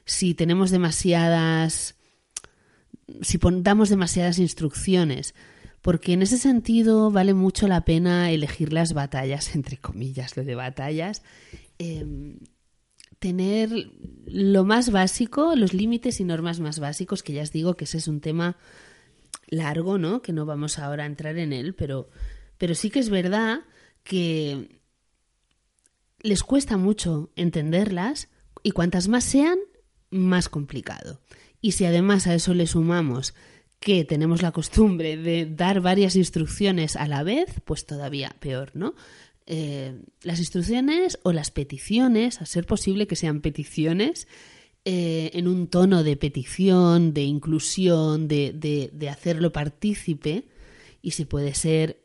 si 0.06 0.36
tenemos 0.36 0.72
demasiadas 0.72 1.97
si 3.22 3.40
damos 3.62 3.90
demasiadas 3.90 4.40
instrucciones, 4.40 5.34
porque 5.82 6.14
en 6.14 6.22
ese 6.22 6.38
sentido 6.38 7.12
vale 7.12 7.34
mucho 7.34 7.68
la 7.68 7.86
pena 7.86 8.32
elegir 8.32 8.74
las 8.74 8.94
batallas, 8.94 9.56
entre 9.56 9.78
comillas, 9.78 10.36
lo 10.38 10.44
de 10.44 10.56
batallas, 10.56 11.24
em, 11.78 12.40
tener 13.20 13.92
lo 14.26 14.64
más 14.64 14.92
básico, 14.92 15.56
los 15.56 15.74
límites 15.74 16.20
y 16.20 16.24
normas 16.24 16.60
más 16.60 16.80
básicos, 16.80 17.24
que 17.24 17.34
ya 17.34 17.42
os 17.42 17.52
digo 17.52 17.76
que 17.76 17.86
ese 17.86 17.98
es 17.98 18.08
un 18.08 18.22
tema 18.22 18.58
largo, 19.48 19.98
¿no? 19.98 20.22
Que 20.22 20.34
no 20.34 20.46
vamos 20.46 20.78
ahora 20.78 21.04
a 21.04 21.08
entrar 21.08 21.38
en 21.38 21.54
él, 21.54 21.74
pero, 21.74 22.10
pero 22.58 22.76
sí 22.76 22.90
que 22.90 23.00
es 23.00 23.10
verdad 23.10 23.62
que 24.04 24.82
les 26.22 26.44
cuesta 26.44 26.78
mucho 26.78 27.32
entenderlas 27.36 28.30
y 28.64 28.72
cuantas 28.72 29.08
más 29.08 29.24
sean, 29.24 29.58
más 30.10 30.50
complicado. 30.50 31.22
Y 31.68 31.74
si 31.74 31.84
además 31.84 32.28
a 32.28 32.34
eso 32.34 32.54
le 32.54 32.66
sumamos 32.66 33.34
que 33.82 34.06
tenemos 34.06 34.42
la 34.42 34.54
costumbre 34.54 35.18
de 35.18 35.46
dar 35.46 35.82
varias 35.82 36.16
instrucciones 36.16 36.96
a 36.96 37.10
la 37.10 37.24
vez, 37.24 37.56
pues 37.66 37.86
todavía 37.86 38.34
peor, 38.40 38.72
¿no? 38.74 38.96
Eh, 39.48 40.00
las 40.22 40.40
instrucciones 40.40 41.20
o 41.24 41.34
las 41.34 41.52
peticiones, 41.52 42.42
a 42.42 42.46
ser 42.46 42.66
posible 42.66 43.06
que 43.06 43.18
sean 43.18 43.42
peticiones, 43.42 44.30
eh, 44.86 45.32
en 45.34 45.50
un 45.50 45.68
tono 45.68 46.04
de 46.04 46.16
petición, 46.16 47.14
de 47.14 47.24
inclusión, 47.24 48.30
de, 48.30 48.54
de, 48.54 48.90
de 48.94 49.10
hacerlo 49.10 49.52
partícipe, 49.52 50.46
y 51.02 51.12
si 51.12 51.26
puede 51.26 51.54
ser 51.54 52.00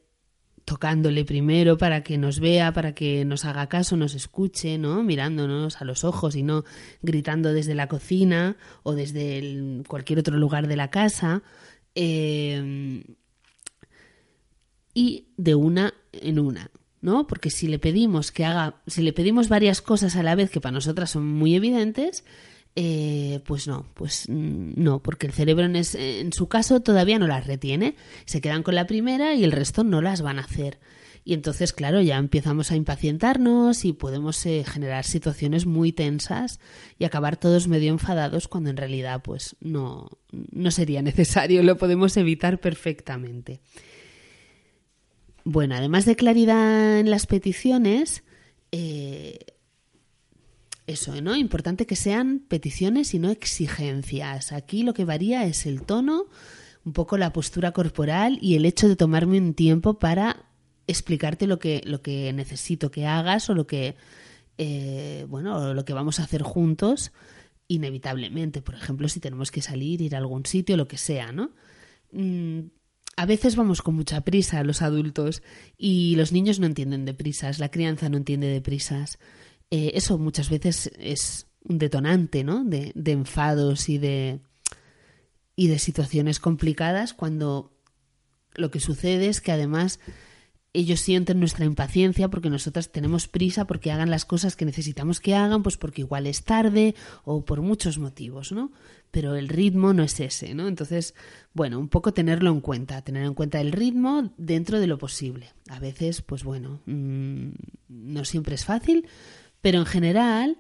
tocándole 0.64 1.25
primero 1.25 1.79
para 1.79 2.03
que 2.03 2.18
nos 2.18 2.40
vea, 2.40 2.72
para 2.72 2.94
que 2.94 3.25
nos 3.25 3.44
haga 3.44 3.68
caso, 3.68 3.96
nos 3.96 4.14
escuche, 4.14 4.79
¿no? 4.79 5.03
Mirándonos 5.03 5.81
a 5.81 5.85
los 5.85 6.05
ojos 6.05 6.37
y 6.37 6.42
no 6.42 6.64
gritando 7.03 7.53
desde 7.53 7.75
la 7.75 7.88
cocina 7.88 8.57
o 8.83 8.94
desde 8.94 9.83
cualquier 9.88 10.20
otro 10.20 10.37
lugar 10.37 10.68
de 10.68 10.77
la 10.77 10.90
casa. 10.90 11.42
Eh, 11.94 13.05
y 14.94 15.29
de 15.37 15.55
una 15.55 15.94
en 16.12 16.38
una, 16.38 16.70
¿no? 17.01 17.27
Porque 17.27 17.51
si 17.51 17.66
le 17.66 17.79
pedimos 17.79 18.31
que 18.31 18.44
haga, 18.44 18.83
si 18.87 19.03
le 19.03 19.12
pedimos 19.12 19.48
varias 19.48 19.81
cosas 19.81 20.16
a 20.16 20.22
la 20.22 20.35
vez 20.35 20.51
que 20.51 20.61
para 20.61 20.72
nosotras 20.72 21.11
son 21.11 21.27
muy 21.27 21.55
evidentes, 21.55 22.25
eh, 22.74 23.40
pues 23.44 23.68
no, 23.68 23.87
pues 23.94 24.26
mm, 24.28 24.72
no, 24.76 25.02
porque 25.02 25.26
el 25.26 25.32
cerebro 25.32 25.64
en, 25.64 25.76
en, 25.76 26.32
su 26.32 26.48
caso 26.48 26.80
todavía 26.80 27.18
no 27.18 27.26
las 27.26 27.46
retiene, 27.46 27.96
se 28.24 28.40
quedan 28.40 28.62
con 28.62 28.74
la 28.74 28.87
primera 28.87 29.35
y 29.35 29.44
el 29.44 29.52
resto 29.52 29.85
no 29.85 30.00
las 30.00 30.22
van 30.22 30.38
a 30.38 30.42
hacer. 30.42 30.78
Y 31.24 31.35
entonces, 31.35 31.72
claro, 31.72 32.00
ya 32.00 32.16
empezamos 32.16 32.72
a 32.72 32.76
impacientarnos 32.76 33.85
y 33.85 33.92
podemos 33.92 34.44
eh, 34.44 34.64
generar 34.66 35.04
situaciones 35.04 35.66
muy 35.66 35.92
tensas 35.92 36.58
y 36.98 37.04
acabar 37.04 37.37
todos 37.37 37.68
medio 37.68 37.92
enfadados 37.92 38.48
cuando 38.48 38.70
en 38.70 38.76
realidad 38.76 39.22
pues 39.22 39.54
no, 39.61 40.08
no 40.30 40.70
sería 40.72 41.02
necesario, 41.02 41.62
lo 41.62 41.76
podemos 41.76 42.16
evitar 42.16 42.58
perfectamente. 42.58 43.61
Bueno, 45.44 45.76
además 45.76 46.06
de 46.06 46.16
claridad 46.16 46.98
en 46.98 47.11
las 47.11 47.26
peticiones, 47.26 48.24
eh, 48.72 49.38
eso, 50.92 51.20
¿no? 51.20 51.37
Importante 51.37 51.87
que 51.87 51.96
sean 51.96 52.40
peticiones 52.48 53.14
y 53.14 53.18
no 53.18 53.31
exigencias. 53.31 54.52
Aquí 54.52 54.83
lo 54.83 54.94
que 54.94 55.05
varía 55.05 55.44
es 55.44 55.66
el 55.66 55.83
tono, 55.83 56.26
un 56.85 56.92
poco 56.92 57.18
la 57.18 57.33
postura 57.33 57.72
corporal 57.72 58.38
y 58.40 58.55
el 58.57 58.64
hecho 58.64 58.88
de 58.88 58.96
tomarme 58.96 59.38
un 59.38 59.55
tiempo 59.55 59.98
para 59.98 60.46
explicarte 60.87 61.46
lo 61.46 61.59
que, 61.59 61.83
lo 61.85 62.02
que 62.02 62.33
necesito 62.33 62.90
que 62.90 63.07
hagas 63.07 63.48
o 63.50 63.55
lo 63.55 63.66
que, 63.66 63.96
eh, 64.59 65.26
bueno, 65.28 65.74
lo 65.74 65.85
que 65.85 65.92
vamos 65.92 66.20
a 66.20 66.24
hacer 66.24 66.42
juntos, 66.42 67.12
inevitablemente. 67.68 68.62
Por 68.62 68.74
ejemplo, 68.74 69.09
si 69.09 69.20
tenemos 69.20 69.50
que 69.50 69.62
salir, 69.62 70.00
ir 70.02 70.14
a 70.14 70.18
algún 70.18 70.46
sitio, 70.46 70.76
lo 70.76 70.88
que 70.88 70.98
sea, 70.98 71.33
¿no? 71.33 71.50
Mm, 72.12 72.61
a 73.16 73.26
veces 73.26 73.57
vamos 73.57 73.83
con 73.83 73.94
mucha 73.94 74.22
prisa 74.22 74.64
los 74.64 74.83
adultos 74.83 75.42
y 75.76 76.16
los 76.16 76.33
niños 76.33 76.59
no 76.61 76.66
entienden 76.66 77.05
de 77.05 77.14
prisas, 77.14 77.59
la 77.59 77.70
crianza 77.70 78.09
no 78.09 78.16
entiende 78.16 78.46
de 78.46 78.61
prisas. 78.61 79.18
Eh, 79.74 79.92
eso 79.96 80.18
muchas 80.18 80.50
veces 80.50 80.90
es 80.98 81.46
un 81.64 81.78
detonante 81.78 82.44
¿no? 82.44 82.62
de, 82.62 82.92
de 82.94 83.12
enfados 83.12 83.88
y 83.88 83.96
de, 83.96 84.40
y 85.56 85.68
de 85.68 85.78
situaciones 85.78 86.40
complicadas 86.40 87.14
cuando 87.14 87.72
lo 88.52 88.70
que 88.70 88.80
sucede 88.80 89.28
es 89.28 89.40
que 89.40 89.50
además 89.50 89.98
ellos 90.74 91.00
sienten 91.00 91.40
nuestra 91.40 91.64
impaciencia 91.64 92.28
porque 92.28 92.50
nosotras 92.50 92.92
tenemos 92.92 93.28
prisa 93.28 93.66
porque 93.66 93.90
hagan 93.90 94.11
las 94.11 94.26
cosas 94.26 94.56
que 94.56 94.66
necesitamos 94.66 95.20
que 95.20 95.35
hagan, 95.35 95.62
pues 95.62 95.78
porque 95.78 96.02
igual 96.02 96.26
es 96.26 96.44
tarde 96.44 96.94
o 97.24 97.42
por 97.42 97.62
muchos 97.62 97.96
motivos, 97.98 98.52
¿no? 98.52 98.72
Pero 99.11 99.37
el 99.37 99.48
ritmo 99.48 99.94
no 99.94 100.02
es 100.02 100.20
ese, 100.20 100.54
¿no? 100.54 100.68
Entonces, 100.68 101.14
bueno, 101.54 101.78
un 101.78 101.88
poco 101.88 102.12
tenerlo 102.12 102.50
en 102.50 102.61
cuenta, 102.61 103.00
tener 103.00 103.24
en 103.24 103.32
cuenta 103.32 103.58
el 103.58 103.72
ritmo 103.72 104.32
dentro 104.37 104.80
de 104.80 104.87
lo 104.87 104.98
posible. 104.98 105.52
A 105.70 105.78
veces, 105.78 106.20
pues 106.20 106.44
bueno, 106.44 106.80
mm, 106.85 107.48
no 107.88 108.24
siempre 108.26 108.54
es 108.54 108.66
fácil, 108.66 109.06
pero 109.62 109.79
en 109.79 109.87
general 109.87 110.59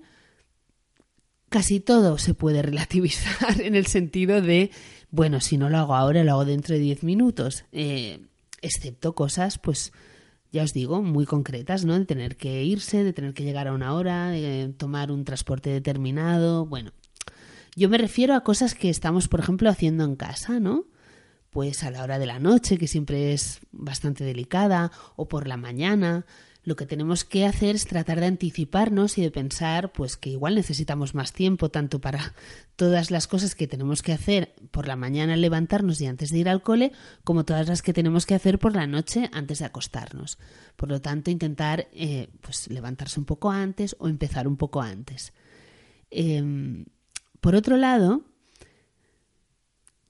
casi 1.50 1.80
todo 1.80 2.16
se 2.16 2.32
puede 2.32 2.62
relativizar 2.62 3.60
en 3.60 3.76
el 3.76 3.86
sentido 3.86 4.40
de, 4.40 4.70
bueno, 5.10 5.40
si 5.40 5.58
no 5.58 5.68
lo 5.68 5.78
hago 5.78 5.94
ahora, 5.94 6.24
lo 6.24 6.32
hago 6.32 6.44
dentro 6.46 6.74
de 6.74 6.80
10 6.80 7.04
minutos. 7.04 7.64
Eh, 7.72 8.20
excepto 8.62 9.14
cosas, 9.14 9.58
pues 9.58 9.92
ya 10.50 10.62
os 10.62 10.72
digo, 10.72 11.02
muy 11.02 11.26
concretas, 11.26 11.84
¿no? 11.84 11.98
De 11.98 12.04
tener 12.06 12.36
que 12.36 12.64
irse, 12.64 13.04
de 13.04 13.12
tener 13.12 13.34
que 13.34 13.44
llegar 13.44 13.68
a 13.68 13.72
una 13.72 13.94
hora, 13.94 14.30
de 14.30 14.72
tomar 14.76 15.12
un 15.12 15.24
transporte 15.24 15.70
determinado, 15.70 16.66
bueno. 16.66 16.92
Yo 17.74 17.88
me 17.88 17.96
refiero 17.96 18.34
a 18.34 18.44
cosas 18.44 18.74
que 18.74 18.90
estamos, 18.90 19.28
por 19.28 19.40
ejemplo, 19.40 19.70
haciendo 19.70 20.04
en 20.04 20.16
casa, 20.16 20.60
¿no? 20.60 20.84
Pues 21.50 21.84
a 21.84 21.90
la 21.90 22.02
hora 22.02 22.18
de 22.18 22.26
la 22.26 22.38
noche, 22.38 22.76
que 22.76 22.86
siempre 22.86 23.32
es 23.32 23.60
bastante 23.72 24.24
delicada, 24.24 24.90
o 25.16 25.26
por 25.26 25.48
la 25.48 25.56
mañana, 25.56 26.26
lo 26.64 26.76
que 26.76 26.86
tenemos 26.86 27.24
que 27.24 27.44
hacer 27.44 27.74
es 27.74 27.86
tratar 27.86 28.20
de 28.20 28.26
anticiparnos 28.26 29.18
y 29.18 29.22
de 29.22 29.30
pensar 29.32 29.92
pues 29.92 30.16
que 30.16 30.30
igual 30.30 30.54
necesitamos 30.54 31.14
más 31.14 31.32
tiempo 31.32 31.70
tanto 31.70 32.00
para 32.00 32.34
todas 32.76 33.10
las 33.10 33.26
cosas 33.26 33.54
que 33.54 33.66
tenemos 33.66 34.02
que 34.02 34.12
hacer 34.12 34.54
por 34.70 34.86
la 34.86 34.94
mañana 34.94 35.34
al 35.34 35.40
levantarnos 35.40 36.00
y 36.00 36.06
antes 36.06 36.30
de 36.30 36.38
ir 36.38 36.48
al 36.48 36.62
cole 36.62 36.92
como 37.24 37.44
todas 37.44 37.68
las 37.68 37.82
que 37.82 37.92
tenemos 37.92 38.26
que 38.26 38.34
hacer 38.34 38.60
por 38.60 38.76
la 38.76 38.86
noche 38.86 39.28
antes 39.32 39.58
de 39.58 39.64
acostarnos. 39.64 40.38
Por 40.76 40.88
lo 40.88 41.00
tanto 41.00 41.30
intentar 41.30 41.88
eh, 41.92 42.28
pues 42.40 42.68
levantarse 42.68 43.18
un 43.18 43.26
poco 43.26 43.50
antes 43.50 43.96
o 43.98 44.08
empezar 44.08 44.46
un 44.46 44.56
poco 44.56 44.80
antes. 44.80 45.32
Em, 46.10 46.84
por 47.40 47.56
otro 47.56 47.76
lado 47.76 48.22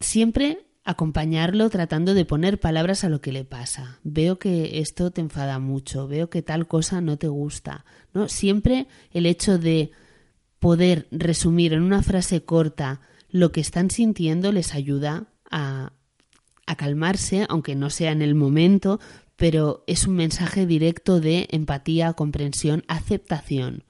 siempre 0.01 0.67
acompañarlo 0.85 1.71
tratando 1.71 2.15
de 2.15 2.25
poner 2.25 2.59
palabras 2.59 3.05
a 3.05 3.09
lo 3.09 3.21
que 3.21 3.33
le 3.33 3.45
pasa. 3.45 4.01
Veo 4.03 4.39
que 4.39 4.81
esto 4.81 5.11
te 5.11 5.21
enfada 5.21 5.59
mucho, 5.59 6.09
veo 6.09 6.29
que 6.29 6.43
tal 6.43 6.67
cosa 6.67 7.01
no 7.01 7.19
te 7.19 7.29
gusta, 7.29 7.85
¿no? 8.13 8.29
Siempre 8.29 8.89
el 9.13 9.27
hecho 9.27 9.59
de 9.59 9.93
poder 10.59 11.09
resumir 11.11 11.73
en 11.73 11.83
una 11.83 12.03
frase 12.03 12.45
corta 12.45 13.01
lo 13.31 13.53
que 13.53 13.61
están 13.61 13.91
sintiendo 13.91 14.53
les 14.53 14.75
ayuda 14.75 15.29
a, 15.51 15.93
a 16.67 16.77
calmarse, 16.77 17.47
aunque 17.49 17.75
no 17.75 17.91
sea 17.91 18.13
en 18.13 18.23
el 18.23 18.35
momento, 18.35 19.01
pero 19.37 19.85
es 19.87 20.07
un 20.07 20.17
mensaje 20.17 20.67
directo 20.67 21.21
de 21.21 21.49
empatía, 21.51 22.13
comprensión, 22.13 22.85
aceptación. 22.89 23.85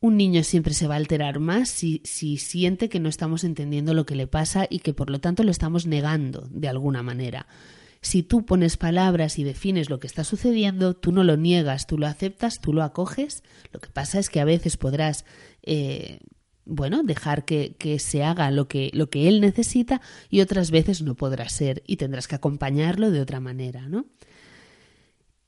Un 0.00 0.16
niño 0.16 0.42
siempre 0.42 0.74
se 0.74 0.86
va 0.86 0.94
a 0.94 0.98
alterar 0.98 1.40
más 1.40 1.70
si, 1.70 2.02
si, 2.04 2.36
siente 2.36 2.88
que 2.88 3.00
no 3.00 3.08
estamos 3.08 3.44
entendiendo 3.44 3.94
lo 3.94 4.04
que 4.04 4.14
le 4.14 4.26
pasa 4.26 4.66
y 4.68 4.80
que 4.80 4.92
por 4.92 5.10
lo 5.10 5.20
tanto 5.20 5.42
lo 5.42 5.50
estamos 5.50 5.86
negando 5.86 6.46
de 6.50 6.68
alguna 6.68 7.02
manera. 7.02 7.46
Si 8.02 8.22
tú 8.22 8.44
pones 8.44 8.76
palabras 8.76 9.38
y 9.38 9.44
defines 9.44 9.90
lo 9.90 9.98
que 9.98 10.06
está 10.06 10.22
sucediendo, 10.22 10.94
tú 10.94 11.12
no 11.12 11.24
lo 11.24 11.36
niegas, 11.36 11.86
tú 11.86 11.98
lo 11.98 12.06
aceptas, 12.06 12.60
tú 12.60 12.72
lo 12.72 12.82
acoges. 12.82 13.42
Lo 13.72 13.80
que 13.80 13.88
pasa 13.88 14.18
es 14.18 14.28
que 14.28 14.38
a 14.38 14.44
veces 14.44 14.76
podrás, 14.76 15.24
eh, 15.62 16.20
bueno, 16.66 17.02
dejar 17.02 17.44
que, 17.44 17.74
que, 17.78 17.98
se 17.98 18.22
haga 18.22 18.50
lo 18.50 18.68
que, 18.68 18.90
lo 18.92 19.08
que 19.08 19.28
él 19.28 19.40
necesita 19.40 20.02
y 20.28 20.40
otras 20.40 20.70
veces 20.70 21.02
no 21.02 21.14
podrá 21.14 21.48
ser 21.48 21.82
y 21.86 21.96
tendrás 21.96 22.28
que 22.28 22.36
acompañarlo 22.36 23.10
de 23.10 23.20
otra 23.20 23.40
manera, 23.40 23.88
¿no? 23.88 24.06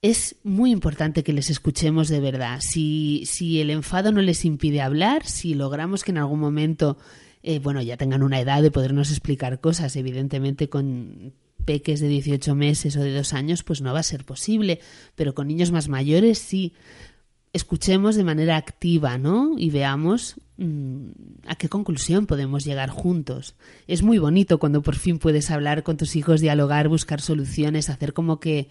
Es 0.02 0.37
muy 0.44 0.70
importante 0.70 1.24
que 1.24 1.32
les 1.32 1.50
escuchemos 1.50 2.08
de 2.08 2.20
verdad. 2.20 2.61
Si, 2.61 3.24
si 3.26 3.61
el 3.61 3.70
enfado 3.70 4.12
no 4.12 4.22
les 4.22 4.44
impide 4.44 4.80
hablar, 4.80 5.26
si 5.26 5.54
logramos 5.54 6.04
que 6.04 6.12
en 6.12 6.18
algún 6.18 6.38
momento, 6.38 6.98
eh, 7.42 7.58
bueno, 7.58 7.82
ya 7.82 7.96
tengan 7.96 8.22
una 8.22 8.40
edad 8.40 8.62
de 8.62 8.70
podernos 8.70 9.11
explicar 9.11 9.61
cosas, 9.61 9.96
evidentemente 9.96 10.68
con 10.68 11.32
peques 11.64 12.00
de 12.00 12.08
18 12.08 12.54
meses 12.54 12.96
o 12.96 13.00
de 13.02 13.14
dos 13.14 13.34
años, 13.34 13.64
pues 13.64 13.82
no 13.82 13.92
va 13.92 14.00
a 14.00 14.04
ser 14.04 14.24
posible, 14.24 14.80
pero 15.16 15.34
con 15.34 15.48
niños 15.48 15.72
más 15.72 15.88
mayores 15.88 16.38
sí. 16.38 16.74
Escuchemos 17.52 18.14
de 18.14 18.24
manera 18.24 18.56
activa, 18.56 19.18
¿no? 19.18 19.54
Y 19.58 19.70
veamos 19.70 20.37
mm, 20.58 21.08
a 21.46 21.56
qué 21.56 21.68
conclusión 21.68 22.26
podemos 22.26 22.64
llegar 22.64 22.90
juntos. 22.90 23.56
Es 23.87 24.02
muy 24.02 24.18
bonito 24.18 24.58
cuando 24.58 24.82
por 24.82 24.96
fin 24.96 25.18
puedes 25.18 25.50
hablar 25.50 25.82
con 25.82 25.96
tus 25.96 26.14
hijos, 26.14 26.40
dialogar, 26.40 26.88
buscar 26.88 27.20
soluciones, 27.20 27.88
hacer 27.88 28.12
como 28.12 28.38
que 28.38 28.68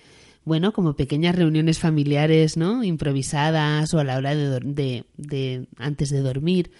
bueno, 0.47 0.71
como 0.71 0.95
pequeñas 0.95 1.35
reuniones 1.35 1.77
familiares, 1.77 2.55
¿no? 2.55 2.81
Improvisadas 2.81 3.93
o 3.93 3.99
a 3.99 4.05
la 4.05 4.15
hora 4.15 4.33
de, 4.33 5.03
de, 5.17 5.67
antes 5.77 6.09
de 6.09 6.21
dormir, 6.21 6.71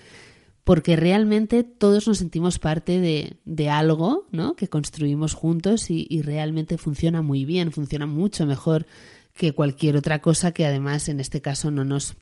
porque 0.64 0.96
realmente 0.96 1.66
todos 1.66 2.08
nos 2.08 2.20
sentimos 2.20 2.60
parte 2.60 3.02
de, 3.02 3.36
de 3.44 3.70
algo, 3.70 4.26
¿no? 4.32 4.56
Que 4.56 4.70
construimos 4.70 5.34
juntos 5.34 5.90
y, 5.90 6.08
y, 6.10 6.22
realmente 6.22 6.78
funciona 6.78 7.22
muy 7.22 7.44
bien, 7.44 7.74
funciona 7.74 8.06
mucho 8.06 8.46
mejor 8.46 8.86
que 9.34 9.52
cualquier 9.52 9.98
otra 9.98 10.22
cosa 10.22 10.54
que 10.54 10.66
además 10.66 11.10
en 11.10 11.20
este 11.20 11.42
caso 11.42 11.70
no 11.70 11.84
nos 11.84 12.16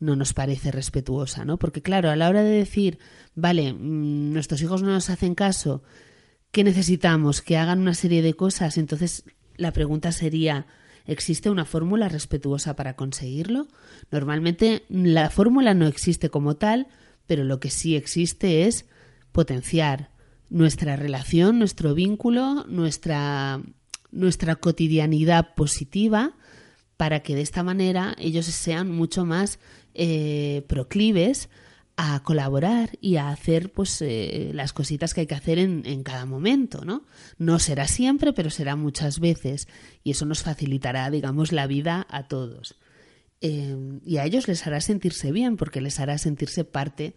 no 0.00 0.16
nos 0.16 0.34
parece 0.34 0.70
respetuosa, 0.70 1.46
¿no? 1.46 1.58
Porque 1.58 1.80
claro, 1.80 2.10
a 2.10 2.16
la 2.16 2.28
hora 2.28 2.42
de 2.42 2.50
decir, 2.50 2.98
vale, 3.34 3.72
mm, 3.72 4.34
nuestros 4.34 4.60
hijos 4.60 4.82
no 4.82 4.88
nos 4.90 5.08
hacen 5.08 5.34
caso, 5.34 5.82
¿qué 6.52 6.62
necesitamos? 6.62 7.40
Que 7.40 7.56
hagan 7.56 7.80
una 7.80 7.94
serie 7.94 8.20
de 8.20 8.34
cosas, 8.34 8.76
entonces 8.76 9.24
la 9.58 9.72
pregunta 9.72 10.12
sería, 10.12 10.66
¿existe 11.04 11.50
una 11.50 11.66
fórmula 11.66 12.08
respetuosa 12.08 12.74
para 12.76 12.96
conseguirlo? 12.96 13.68
Normalmente 14.10 14.84
la 14.88 15.28
fórmula 15.28 15.74
no 15.74 15.86
existe 15.86 16.30
como 16.30 16.56
tal, 16.56 16.86
pero 17.26 17.44
lo 17.44 17.60
que 17.60 17.68
sí 17.68 17.94
existe 17.94 18.66
es 18.66 18.86
potenciar 19.32 20.10
nuestra 20.48 20.96
relación, 20.96 21.58
nuestro 21.58 21.94
vínculo, 21.94 22.64
nuestra, 22.68 23.60
nuestra 24.10 24.56
cotidianidad 24.56 25.54
positiva 25.54 26.32
para 26.96 27.20
que 27.20 27.34
de 27.34 27.42
esta 27.42 27.62
manera 27.62 28.16
ellos 28.18 28.46
sean 28.46 28.90
mucho 28.90 29.24
más 29.24 29.58
eh, 29.94 30.64
proclives 30.68 31.50
a 32.00 32.22
colaborar 32.22 32.96
y 33.00 33.16
a 33.16 33.30
hacer 33.30 33.72
pues 33.72 34.00
eh, 34.02 34.52
las 34.54 34.72
cositas 34.72 35.12
que 35.12 35.22
hay 35.22 35.26
que 35.26 35.34
hacer 35.34 35.58
en, 35.58 35.82
en, 35.84 36.04
cada 36.04 36.26
momento, 36.26 36.84
¿no? 36.84 37.04
No 37.38 37.58
será 37.58 37.88
siempre, 37.88 38.32
pero 38.32 38.50
será 38.50 38.76
muchas 38.76 39.18
veces 39.18 39.66
y 40.04 40.12
eso 40.12 40.24
nos 40.24 40.44
facilitará, 40.44 41.10
digamos, 41.10 41.50
la 41.50 41.66
vida 41.66 42.06
a 42.08 42.28
todos. 42.28 42.78
Eh, 43.40 43.98
y 44.04 44.18
a 44.18 44.24
ellos 44.24 44.46
les 44.46 44.64
hará 44.64 44.80
sentirse 44.80 45.32
bien 45.32 45.56
porque 45.56 45.80
les 45.80 45.98
hará 45.98 46.18
sentirse 46.18 46.62
parte 46.62 47.16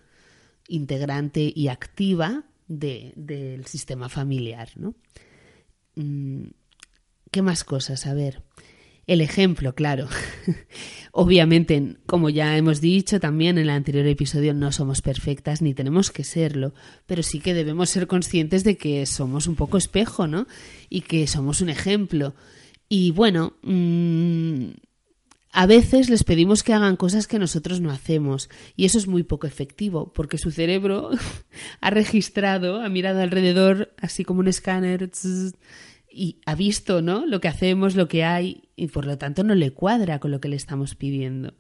integrante 0.68 1.54
y 1.56 1.68
activa 1.68 2.46
de, 2.68 3.14
del 3.16 3.68
sistema 3.68 4.10
familiar, 4.10 4.70
¿no? 4.78 4.96
Mm, 5.96 6.46
¿Qué 7.30 7.44
más 7.44 7.64
cosas? 7.64 8.08
A 8.08 8.16
ver. 8.16 8.42
El 9.08 9.22
ejemplo, 9.22 9.74
claro. 9.76 10.08
Obviamente, 11.12 11.98
como 12.06 12.30
ya 12.30 12.56
hemos 12.58 12.80
dicho 12.80 13.20
también 13.20 13.58
en 13.58 13.64
el 13.64 13.70
anterior 13.70 14.06
episodio, 14.06 14.54
no 14.54 14.72
somos 14.72 15.02
perfectas 15.02 15.62
ni 15.62 15.74
tenemos 15.74 16.12
que 16.12 16.24
serlo, 16.24 16.74
pero 17.06 17.22
sí 17.22 17.40
que 17.40 17.54
debemos 17.54 17.90
ser 17.90 18.08
conscientes 18.08 18.64
de 18.64 18.78
que 18.78 19.06
somos 19.06 19.48
un 19.48 19.56
poco 19.56 19.78
espejo, 19.78 20.28
¿no? 20.28 20.48
Y 20.90 21.02
que 21.02 21.28
somos 21.28 21.60
un 21.60 21.70
ejemplo. 21.70 22.34
Y 22.88 23.12
bueno, 23.12 23.54
mmm, 23.64 24.70
a 25.54 25.66
veces 25.66 26.10
les 26.10 26.24
pedimos 26.24 26.64
que 26.64 26.74
hagan 26.74 26.96
cosas 26.96 27.28
que 27.28 27.40
nosotros 27.40 27.82
no 27.82 27.92
hacemos 27.92 28.50
y 28.78 28.86
eso 28.86 28.98
es 28.98 29.08
muy 29.08 29.24
poco 29.24 29.48
efectivo 29.48 30.14
porque 30.14 30.38
su 30.38 30.50
cerebro 30.50 31.10
ha 31.82 31.90
registrado, 31.90 32.82
ha 32.82 32.88
mirado 32.88 33.22
alrededor 33.22 33.94
así 33.98 34.24
como 34.24 34.40
un 34.40 34.48
escáner 34.48 35.12
y 36.12 36.40
ha 36.46 36.56
visto, 36.56 37.02
¿no? 37.02 37.26
Lo 37.26 37.40
que 37.40 37.48
hacemos, 37.48 37.96
lo 37.96 38.08
que 38.08 38.24
hay 38.24 38.70
y 38.76 38.88
por 38.88 39.06
lo 39.06 39.18
tanto 39.18 39.44
no 39.44 39.56
le 39.56 39.72
cuadra 39.72 40.20
con 40.20 40.32
lo 40.32 40.42
que 40.42 40.50
le 40.50 40.56
estamos 40.56 40.96
pidiendo. 40.96 41.54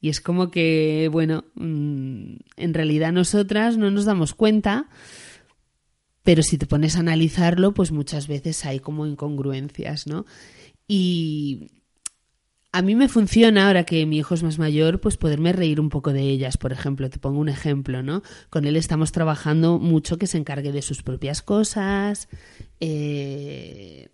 Y 0.00 0.10
es 0.10 0.20
como 0.20 0.50
que, 0.50 1.08
bueno, 1.10 1.44
mm, 1.54 2.36
en 2.56 2.74
realidad 2.74 3.12
nosotras 3.12 3.76
no 3.76 3.90
nos 3.90 4.04
damos 4.04 4.34
cuenta, 4.34 4.88
pero 6.22 6.42
si 6.42 6.58
te 6.58 6.66
pones 6.66 6.96
a 6.96 7.00
analizarlo, 7.00 7.74
pues 7.74 7.90
muchas 7.90 8.28
veces 8.28 8.64
hay 8.64 8.78
como 8.78 9.06
incongruencias, 9.06 10.06
¿no? 10.06 10.24
Y 10.86 11.77
a 12.70 12.82
mí 12.82 12.94
me 12.94 13.08
funciona, 13.08 13.66
ahora 13.66 13.84
que 13.84 14.04
mi 14.04 14.18
hijo 14.18 14.34
es 14.34 14.42
más 14.42 14.58
mayor, 14.58 15.00
pues 15.00 15.16
poderme 15.16 15.52
reír 15.52 15.80
un 15.80 15.88
poco 15.88 16.12
de 16.12 16.22
ellas, 16.22 16.58
por 16.58 16.72
ejemplo. 16.72 17.08
Te 17.08 17.18
pongo 17.18 17.40
un 17.40 17.48
ejemplo, 17.48 18.02
¿no? 18.02 18.22
Con 18.50 18.66
él 18.66 18.76
estamos 18.76 19.10
trabajando 19.10 19.78
mucho 19.78 20.18
que 20.18 20.26
se 20.26 20.36
encargue 20.36 20.70
de 20.70 20.82
sus 20.82 21.02
propias 21.02 21.40
cosas. 21.40 22.28
Eh, 22.80 24.10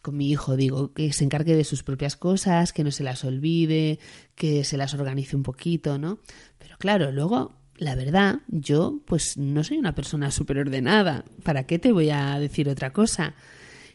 con 0.00 0.16
mi 0.16 0.30
hijo, 0.30 0.56
digo, 0.56 0.92
que 0.92 1.12
se 1.12 1.24
encargue 1.24 1.56
de 1.56 1.64
sus 1.64 1.82
propias 1.82 2.16
cosas, 2.16 2.72
que 2.72 2.84
no 2.84 2.92
se 2.92 3.02
las 3.02 3.24
olvide, 3.24 3.98
que 4.36 4.62
se 4.62 4.76
las 4.76 4.94
organice 4.94 5.34
un 5.34 5.42
poquito, 5.42 5.98
¿no? 5.98 6.20
Pero 6.58 6.78
claro, 6.78 7.10
luego, 7.10 7.56
la 7.76 7.96
verdad, 7.96 8.40
yo 8.46 9.00
pues 9.06 9.36
no 9.36 9.64
soy 9.64 9.76
una 9.76 9.96
persona 9.96 10.30
súper 10.30 10.58
ordenada. 10.58 11.24
¿Para 11.42 11.66
qué 11.66 11.80
te 11.80 11.90
voy 11.90 12.10
a 12.10 12.38
decir 12.38 12.68
otra 12.68 12.92
cosa? 12.92 13.34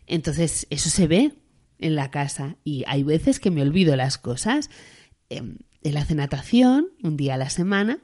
Entonces, 0.07 0.67
eso 0.69 0.89
se 0.89 1.07
ve 1.07 1.31
en 1.79 1.95
la 1.95 2.11
casa 2.11 2.55
y 2.63 2.83
hay 2.87 3.03
veces 3.03 3.39
que 3.39 3.51
me 3.51 3.61
olvido 3.61 3.95
las 3.95 4.17
cosas. 4.17 4.69
Él 5.29 5.97
hace 5.97 6.15
natación 6.15 6.87
un 7.01 7.17
día 7.17 7.35
a 7.35 7.37
la 7.37 7.49
semana. 7.49 7.99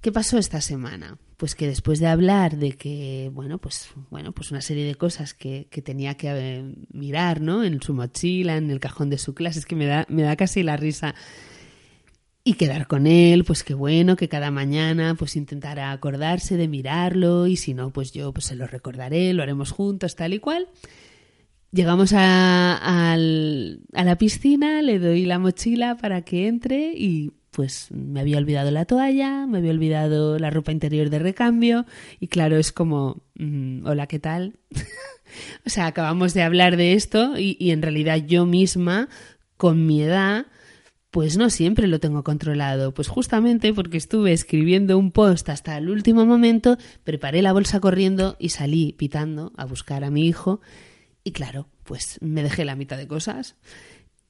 ¿Qué 0.00 0.12
pasó 0.12 0.38
esta 0.38 0.60
semana? 0.60 1.18
Pues 1.36 1.54
que 1.54 1.66
después 1.66 1.98
de 1.98 2.06
hablar 2.06 2.56
de 2.56 2.72
que, 2.72 3.30
bueno, 3.32 3.58
pues, 3.58 3.90
bueno, 4.10 4.32
pues 4.32 4.50
una 4.52 4.60
serie 4.60 4.84
de 4.84 4.94
cosas 4.94 5.34
que, 5.34 5.66
que 5.70 5.82
tenía 5.82 6.16
que 6.16 6.28
eh, 6.30 6.74
mirar, 6.92 7.40
¿no? 7.40 7.64
En 7.64 7.82
su 7.82 7.94
mochila, 7.94 8.56
en 8.56 8.70
el 8.70 8.78
cajón 8.78 9.10
de 9.10 9.18
su 9.18 9.34
clase, 9.34 9.58
es 9.58 9.66
que 9.66 9.76
me 9.76 9.86
da, 9.86 10.06
me 10.08 10.22
da 10.22 10.36
casi 10.36 10.62
la 10.62 10.76
risa. 10.76 11.14
Y 12.44 12.54
quedar 12.54 12.86
con 12.86 13.06
él, 13.06 13.44
pues 13.44 13.62
qué 13.64 13.74
bueno, 13.74 14.16
que 14.16 14.28
cada 14.28 14.50
mañana 14.50 15.14
pues 15.16 15.36
intentará 15.36 15.92
acordarse 15.92 16.56
de 16.56 16.66
mirarlo 16.66 17.46
y 17.46 17.56
si 17.56 17.74
no, 17.74 17.90
pues 17.90 18.12
yo 18.12 18.32
pues 18.32 18.46
se 18.46 18.56
lo 18.56 18.66
recordaré, 18.66 19.32
lo 19.34 19.42
haremos 19.42 19.70
juntos, 19.70 20.16
tal 20.16 20.32
y 20.32 20.38
cual. 20.38 20.68
Llegamos 21.70 22.12
a, 22.14 23.16
la 23.18 24.18
piscina, 24.18 24.80
le 24.80 24.98
doy 24.98 25.26
la 25.26 25.38
mochila 25.38 25.96
para 25.96 26.22
que 26.22 26.46
entre 26.46 26.94
y 26.94 27.32
pues 27.50 27.90
me 27.90 28.20
había 28.20 28.38
olvidado 28.38 28.70
la 28.70 28.86
toalla, 28.86 29.46
me 29.46 29.58
había 29.58 29.72
olvidado 29.72 30.38
la 30.38 30.48
ropa 30.48 30.72
interior 30.72 31.10
de 31.10 31.18
recambio 31.18 31.84
y 32.20 32.28
claro, 32.28 32.56
es 32.56 32.72
como, 32.72 33.22
mmm, 33.34 33.84
hola, 33.84 34.06
¿qué 34.06 34.18
tal? 34.18 34.58
o 35.66 35.70
sea, 35.70 35.86
acabamos 35.86 36.32
de 36.32 36.42
hablar 36.42 36.76
de 36.76 36.94
esto 36.94 37.38
y, 37.38 37.56
y 37.60 37.72
en 37.72 37.82
realidad 37.82 38.16
yo 38.26 38.46
misma, 38.46 39.08
con 39.58 39.84
mi 39.86 40.02
edad, 40.02 40.46
pues 41.10 41.36
no 41.36 41.50
siempre 41.50 41.86
lo 41.86 42.00
tengo 42.00 42.24
controlado. 42.24 42.94
Pues 42.94 43.08
justamente 43.08 43.74
porque 43.74 43.98
estuve 43.98 44.32
escribiendo 44.32 44.96
un 44.96 45.10
post 45.10 45.48
hasta 45.50 45.76
el 45.76 45.90
último 45.90 46.24
momento, 46.24 46.78
preparé 47.04 47.42
la 47.42 47.52
bolsa 47.52 47.80
corriendo 47.80 48.36
y 48.38 48.50
salí 48.50 48.92
pitando 48.92 49.52
a 49.56 49.66
buscar 49.66 50.04
a 50.04 50.10
mi 50.10 50.26
hijo 50.26 50.60
y 51.28 51.32
claro, 51.32 51.68
pues 51.84 52.16
me 52.22 52.42
dejé 52.42 52.64
la 52.64 52.74
mitad 52.74 52.96
de 52.96 53.06
cosas. 53.06 53.56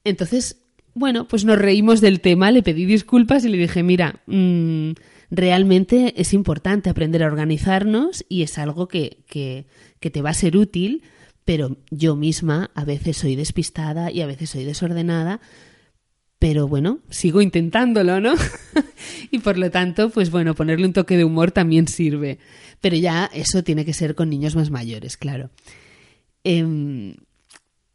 Entonces, 0.03 0.65
bueno, 0.95 1.29
pues 1.29 1.45
nos 1.45 1.57
reímos 1.57 2.01
del 2.01 2.21
tema, 2.21 2.51
le 2.51 2.65
pedí 2.65 2.87
disculpas 2.87 3.45
y 3.45 3.49
le 3.49 3.57
dije, 3.57 3.85
mira, 3.85 4.21
mmm, 4.27 4.95
realmente 5.31 6.21
es 6.21 6.35
importante 6.35 6.91
aprender 6.91 7.23
a 7.23 7.29
organizarnos 7.29 8.25
y 8.29 8.43
es 8.43 8.59
algo 8.59 8.89
que, 8.89 9.23
que, 9.29 9.69
que 10.01 10.11
te 10.11 10.23
va 10.23 10.31
a 10.31 10.35
ser 10.35 10.57
útil, 10.57 11.05
pero 11.45 11.77
yo 11.93 12.17
misma 12.17 12.73
a 12.75 12.85
veces 12.85 13.17
soy 13.17 13.37
despistada 13.37 14.11
y 14.11 14.21
a 14.21 14.27
veces 14.27 14.51
soy 14.51 14.65
desordenada, 14.65 15.41
pero 16.41 16.67
bueno, 16.67 16.99
sigo 17.11 17.43
intentándolo, 17.43 18.21
¿no? 18.21 18.35
y 19.31 19.39
por 19.39 19.57
lo 19.57 19.71
tanto, 19.71 20.11
pues 20.11 20.33
bueno, 20.33 20.57
ponerle 20.57 20.87
un 20.87 20.93
toque 20.95 21.17
de 21.17 21.23
humor 21.23 21.53
también 21.53 21.87
sirve. 21.87 22.41
Pero 22.81 22.97
ya 22.97 23.31
eso 23.33 23.63
tiene 23.63 23.85
que 23.85 23.93
ser 23.93 24.17
con 24.17 24.31
niños 24.31 24.57
más 24.57 24.71
mayores, 24.71 25.17
claro. 25.17 25.51
Eh, 26.51 27.15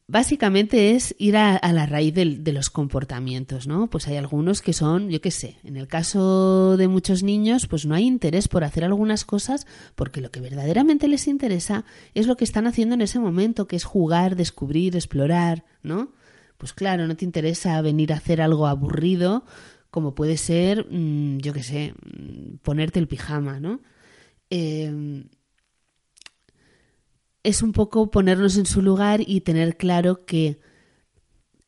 básicamente 0.05 0.91
es 0.91 1.15
ir 1.17 1.37
a, 1.37 1.59
la 1.73 1.87
raíz 1.87 2.13
de, 2.13 2.37
de, 2.37 2.53
los 2.53 2.69
comportamientos, 2.69 3.65
¿no? 3.65 3.89
Pues 3.89 4.07
hay 4.07 4.17
algunos 4.17 4.61
que 4.61 4.73
son, 4.73 5.09
yo 5.09 5.21
qué 5.21 5.31
sé, 5.31 5.57
en 5.63 5.75
el 5.75 5.87
caso 5.87 6.77
de 6.77 6.87
muchos 6.87 7.23
niños, 7.23 7.65
pues 7.65 7.87
no 7.87 7.95
hay 7.95 8.05
interés 8.05 8.47
por 8.47 8.63
hacer 8.63 8.83
algunas 8.83 9.25
cosas 9.25 9.65
porque 9.95 10.21
lo 10.21 10.29
que 10.29 10.39
verdaderamente 10.39 11.07
les 11.07 11.27
interesa 11.27 11.83
es 12.13 12.27
lo 12.27 12.37
que 12.37 12.43
están 12.43 12.67
haciendo 12.67 12.93
en 12.93 13.01
ese 13.01 13.17
momento, 13.17 13.67
que 13.67 13.75
es 13.75 13.85
jugar, 13.85 14.35
descubrir, 14.35 14.95
explorar, 14.95 15.65
¿no? 15.81 16.11
Pues 16.59 16.73
claro, 16.73 17.07
no 17.07 17.15
te 17.15 17.25
interesa 17.25 17.81
venir 17.81 18.13
a 18.13 18.17
hacer 18.17 18.39
algo 18.39 18.67
aburrido 18.67 19.45
como 19.89 20.13
puede 20.13 20.37
ser, 20.37 20.85
mmm, 20.91 21.37
yo 21.37 21.53
qué 21.53 21.63
sé, 21.63 21.95
ponerte 22.61 22.99
el 22.99 23.07
pijama, 23.07 23.59
¿no? 23.59 23.81
Eh, 24.51 25.23
es 27.43 27.61
un 27.61 27.73
poco 27.73 28.09
ponernos 28.09 28.57
en 28.57 28.65
su 28.65 28.81
lugar 28.81 29.21
y 29.25 29.41
tener 29.41 29.77
claro 29.77 30.25
que 30.25 30.59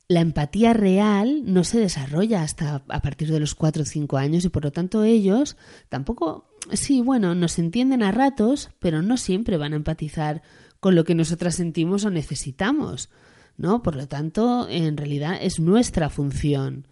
la 0.08 0.22
empatía 0.22 0.74
real 0.74 1.44
no 1.46 1.64
se 1.64 1.80
desarrolla 1.80 2.44
hasta 2.44 2.84
a 2.88 3.02
partir 3.02 3.32
de 3.32 3.40
los 3.40 3.56
4 3.56 3.84
o 3.84 3.86
5 3.86 4.18
años 4.18 4.46
y 4.46 4.50
por 4.50 4.64
lo 4.64 4.72
tanto 4.72 5.04
ellos 5.04 5.58
tampoco, 5.90 6.48
sí, 6.74 7.02
bueno, 7.02 7.34
nos 7.34 7.58
entienden 7.58 8.04
a 8.04 8.12
ratos, 8.12 8.70
pero 8.80 9.02
no 9.02 9.18
siempre 9.18 9.58
van 9.58 9.74
a 9.74 9.78
empatizar 9.78 10.44
con 10.80 10.96
lo 10.96 11.04
que 11.04 11.16
nosotras 11.16 11.56
sentimos 11.56 12.06
o 12.06 12.12
necesitamos, 12.12 13.10
¿no? 13.58 13.82
Por 13.82 13.96
lo 13.96 14.08
tanto, 14.08 14.68
en 14.70 14.96
realidad 14.96 15.38
es 15.42 15.60
nuestra 15.60 16.10
función 16.10 16.88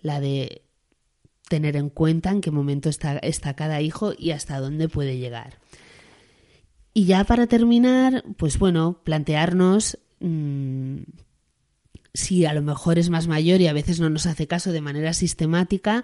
la 0.00 0.20
de 0.20 0.62
tener 1.48 1.76
en 1.76 1.88
cuenta 1.88 2.30
en 2.30 2.42
qué 2.42 2.50
momento 2.50 2.90
está, 2.90 3.16
está 3.18 3.54
cada 3.54 3.80
hijo 3.80 4.12
y 4.16 4.32
hasta 4.32 4.60
dónde 4.60 4.88
puede 4.88 5.16
llegar. 5.16 5.58
Y 6.98 7.04
ya 7.04 7.22
para 7.22 7.46
terminar, 7.46 8.24
pues 8.38 8.58
bueno, 8.58 9.02
plantearnos 9.04 10.00
mmm, 10.18 10.96
si 12.12 12.44
a 12.44 12.52
lo 12.52 12.60
mejor 12.60 12.98
es 12.98 13.08
más 13.08 13.28
mayor 13.28 13.60
y 13.60 13.68
a 13.68 13.72
veces 13.72 14.00
no 14.00 14.10
nos 14.10 14.26
hace 14.26 14.48
caso 14.48 14.72
de 14.72 14.80
manera 14.80 15.12
sistemática, 15.12 16.02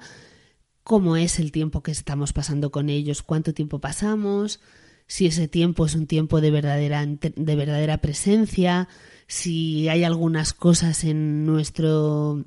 cómo 0.84 1.16
es 1.16 1.40
el 1.40 1.50
tiempo 1.50 1.82
que 1.82 1.90
estamos 1.90 2.32
pasando 2.32 2.70
con 2.70 2.90
ellos, 2.90 3.24
cuánto 3.24 3.52
tiempo 3.52 3.80
pasamos, 3.80 4.60
si 5.08 5.26
ese 5.26 5.48
tiempo 5.48 5.84
es 5.84 5.96
un 5.96 6.06
tiempo 6.06 6.40
de 6.40 6.52
verdadera, 6.52 7.04
de 7.04 7.56
verdadera 7.56 7.98
presencia, 7.98 8.86
si 9.26 9.88
hay 9.88 10.04
algunas 10.04 10.52
cosas 10.52 11.02
en 11.02 11.44
nuestro 11.44 12.44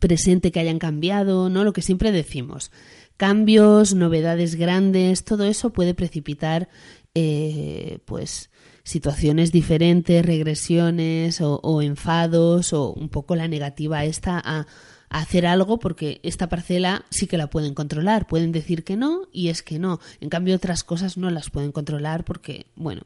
presente 0.00 0.52
que 0.52 0.60
hayan 0.60 0.78
cambiado, 0.78 1.48
¿no? 1.48 1.64
Lo 1.64 1.72
que 1.72 1.80
siempre 1.80 2.12
decimos. 2.12 2.70
Cambios, 3.16 3.94
novedades 3.94 4.56
grandes, 4.56 5.24
todo 5.24 5.44
eso 5.44 5.70
puede 5.70 5.94
precipitar 5.94 6.68
eh, 7.14 7.98
pues 8.04 8.50
situaciones 8.84 9.52
diferentes, 9.52 10.24
regresiones 10.24 11.40
o, 11.40 11.82
enfados 11.82 12.72
o 12.72 12.92
un 12.92 13.08
poco 13.08 13.36
la 13.36 13.48
negativa 13.48 14.04
esta 14.04 14.40
a, 14.44 14.66
hacer 15.08 15.44
algo 15.44 15.78
porque 15.78 16.20
esta 16.22 16.48
parcela 16.48 17.04
sí 17.10 17.26
que 17.26 17.36
la 17.36 17.50
pueden 17.50 17.74
controlar, 17.74 18.26
pueden 18.26 18.50
decir 18.50 18.82
que 18.82 18.96
no 18.96 19.28
y 19.30 19.48
es 19.48 19.62
que 19.62 19.78
no. 19.78 20.00
En 20.20 20.30
cambio 20.30 20.56
otras 20.56 20.84
cosas 20.84 21.18
no 21.18 21.30
las 21.30 21.50
pueden 21.50 21.70
controlar 21.70 22.24
porque, 22.24 22.66
bueno, 22.76 23.02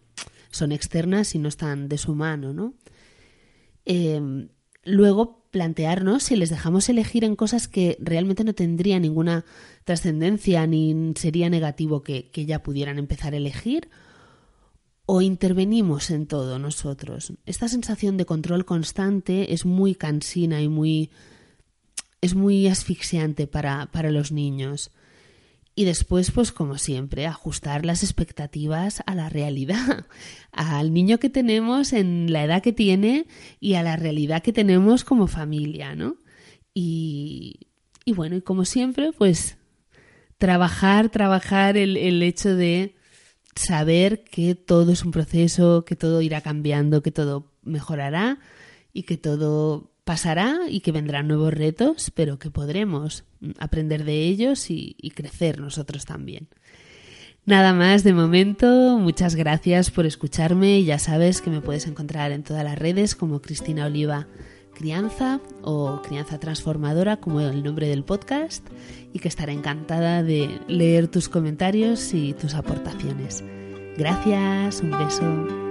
son 0.50 0.70
externas 0.70 1.34
y 1.34 1.40
no 1.40 1.48
están 1.48 1.88
de 1.88 1.98
su 1.98 2.14
mano, 2.14 2.52
¿no? 2.52 2.74
Eh, 3.86 4.48
luego 4.84 5.45
plantearnos 5.56 6.24
si 6.24 6.36
les 6.36 6.50
dejamos 6.50 6.86
elegir 6.90 7.24
en 7.24 7.34
cosas 7.34 7.66
que 7.66 7.96
realmente 7.98 8.44
no 8.44 8.52
tendría 8.52 9.00
ninguna 9.00 9.46
trascendencia 9.84 10.66
ni 10.66 11.14
sería 11.16 11.48
negativo 11.48 12.02
que, 12.02 12.30
que 12.30 12.44
ya 12.44 12.62
pudieran 12.62 12.98
empezar 12.98 13.32
a 13.32 13.38
elegir 13.38 13.88
o 15.06 15.22
intervenimos 15.22 16.10
en 16.10 16.26
todo 16.26 16.58
nosotros. 16.58 17.32
Esta 17.46 17.68
sensación 17.68 18.18
de 18.18 18.26
control 18.26 18.66
constante 18.66 19.54
es 19.54 19.64
muy 19.64 19.94
cansina 19.94 20.60
y 20.60 20.68
muy 20.68 21.10
es 22.20 22.34
muy 22.34 22.68
asfixiante 22.68 23.46
para, 23.46 23.86
para 23.86 24.10
los 24.10 24.32
niños. 24.32 24.90
Y 25.78 25.84
después, 25.84 26.30
pues 26.30 26.52
como 26.52 26.78
siempre, 26.78 27.26
ajustar 27.26 27.84
las 27.84 28.02
expectativas 28.02 29.02
a 29.04 29.14
la 29.14 29.28
realidad, 29.28 30.06
al 30.50 30.94
niño 30.94 31.18
que 31.18 31.28
tenemos 31.28 31.92
en 31.92 32.32
la 32.32 32.44
edad 32.44 32.62
que 32.62 32.72
tiene 32.72 33.26
y 33.60 33.74
a 33.74 33.82
la 33.82 33.94
realidad 33.96 34.42
que 34.42 34.54
tenemos 34.54 35.04
como 35.04 35.26
familia, 35.26 35.94
¿no? 35.94 36.16
Y, 36.72 37.68
y 38.06 38.14
bueno, 38.14 38.36
y 38.36 38.40
como 38.40 38.64
siempre, 38.64 39.12
pues 39.12 39.58
trabajar, 40.38 41.10
trabajar 41.10 41.76
el, 41.76 41.98
el 41.98 42.22
hecho 42.22 42.56
de 42.56 42.96
saber 43.54 44.24
que 44.24 44.54
todo 44.54 44.92
es 44.92 45.04
un 45.04 45.10
proceso, 45.10 45.84
que 45.84 45.94
todo 45.94 46.22
irá 46.22 46.40
cambiando, 46.40 47.02
que 47.02 47.12
todo 47.12 47.52
mejorará 47.62 48.38
y 48.94 49.02
que 49.02 49.18
todo 49.18 49.90
pasará 50.06 50.60
y 50.68 50.80
que 50.80 50.92
vendrán 50.92 51.26
nuevos 51.26 51.52
retos, 51.52 52.12
pero 52.14 52.38
que 52.38 52.48
podremos 52.48 53.24
aprender 53.58 54.04
de 54.04 54.22
ellos 54.22 54.70
y, 54.70 54.94
crecer 55.16 55.60
nosotros 55.60 56.04
también. 56.04 56.46
Nada 57.44 57.72
más 57.72 58.04
de 58.04 58.14
momento, 58.14 58.98
muchas 59.00 59.34
gracias 59.34 59.90
por 59.90 60.06
escucharme 60.06 60.84
ya 60.84 61.00
sabes 61.00 61.42
que 61.42 61.50
me 61.50 61.60
puedes 61.60 61.88
encontrar 61.88 62.30
en 62.30 62.44
todas 62.44 62.62
las 62.62 62.78
redes 62.78 63.16
como 63.16 63.42
Cristina 63.42 63.86
Oliva 63.86 64.28
Crianza 64.74 65.40
o 65.62 66.00
Crianza 66.02 66.38
Transformadora 66.38 67.16
como 67.16 67.40
el 67.40 67.64
nombre 67.64 67.88
del 67.88 68.04
podcast 68.04 68.64
y 69.12 69.18
que 69.18 69.28
estaré 69.28 69.54
encantada 69.54 70.22
de 70.22 70.60
leer 70.68 71.08
tus 71.08 71.28
comentarios 71.28 72.14
y 72.14 72.32
tus 72.34 72.54
aportaciones. 72.54 73.42
Gracias, 73.96 74.82
un 74.82 74.90
beso. 74.92 75.65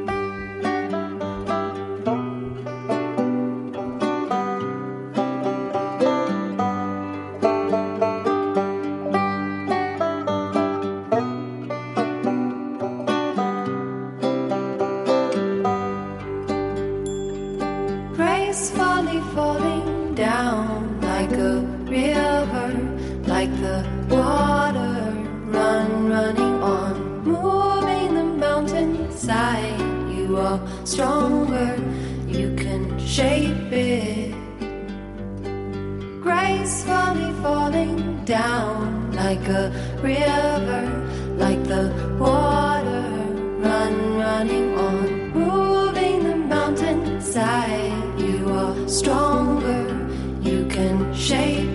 running 43.93 44.77
on, 44.77 45.29
moving 45.31 46.23
the 46.23 46.35
mountainside. 46.35 48.19
You 48.19 48.49
are 48.49 48.87
stronger, 48.87 50.07
you 50.41 50.65
can 50.67 51.13
shape. 51.13 51.74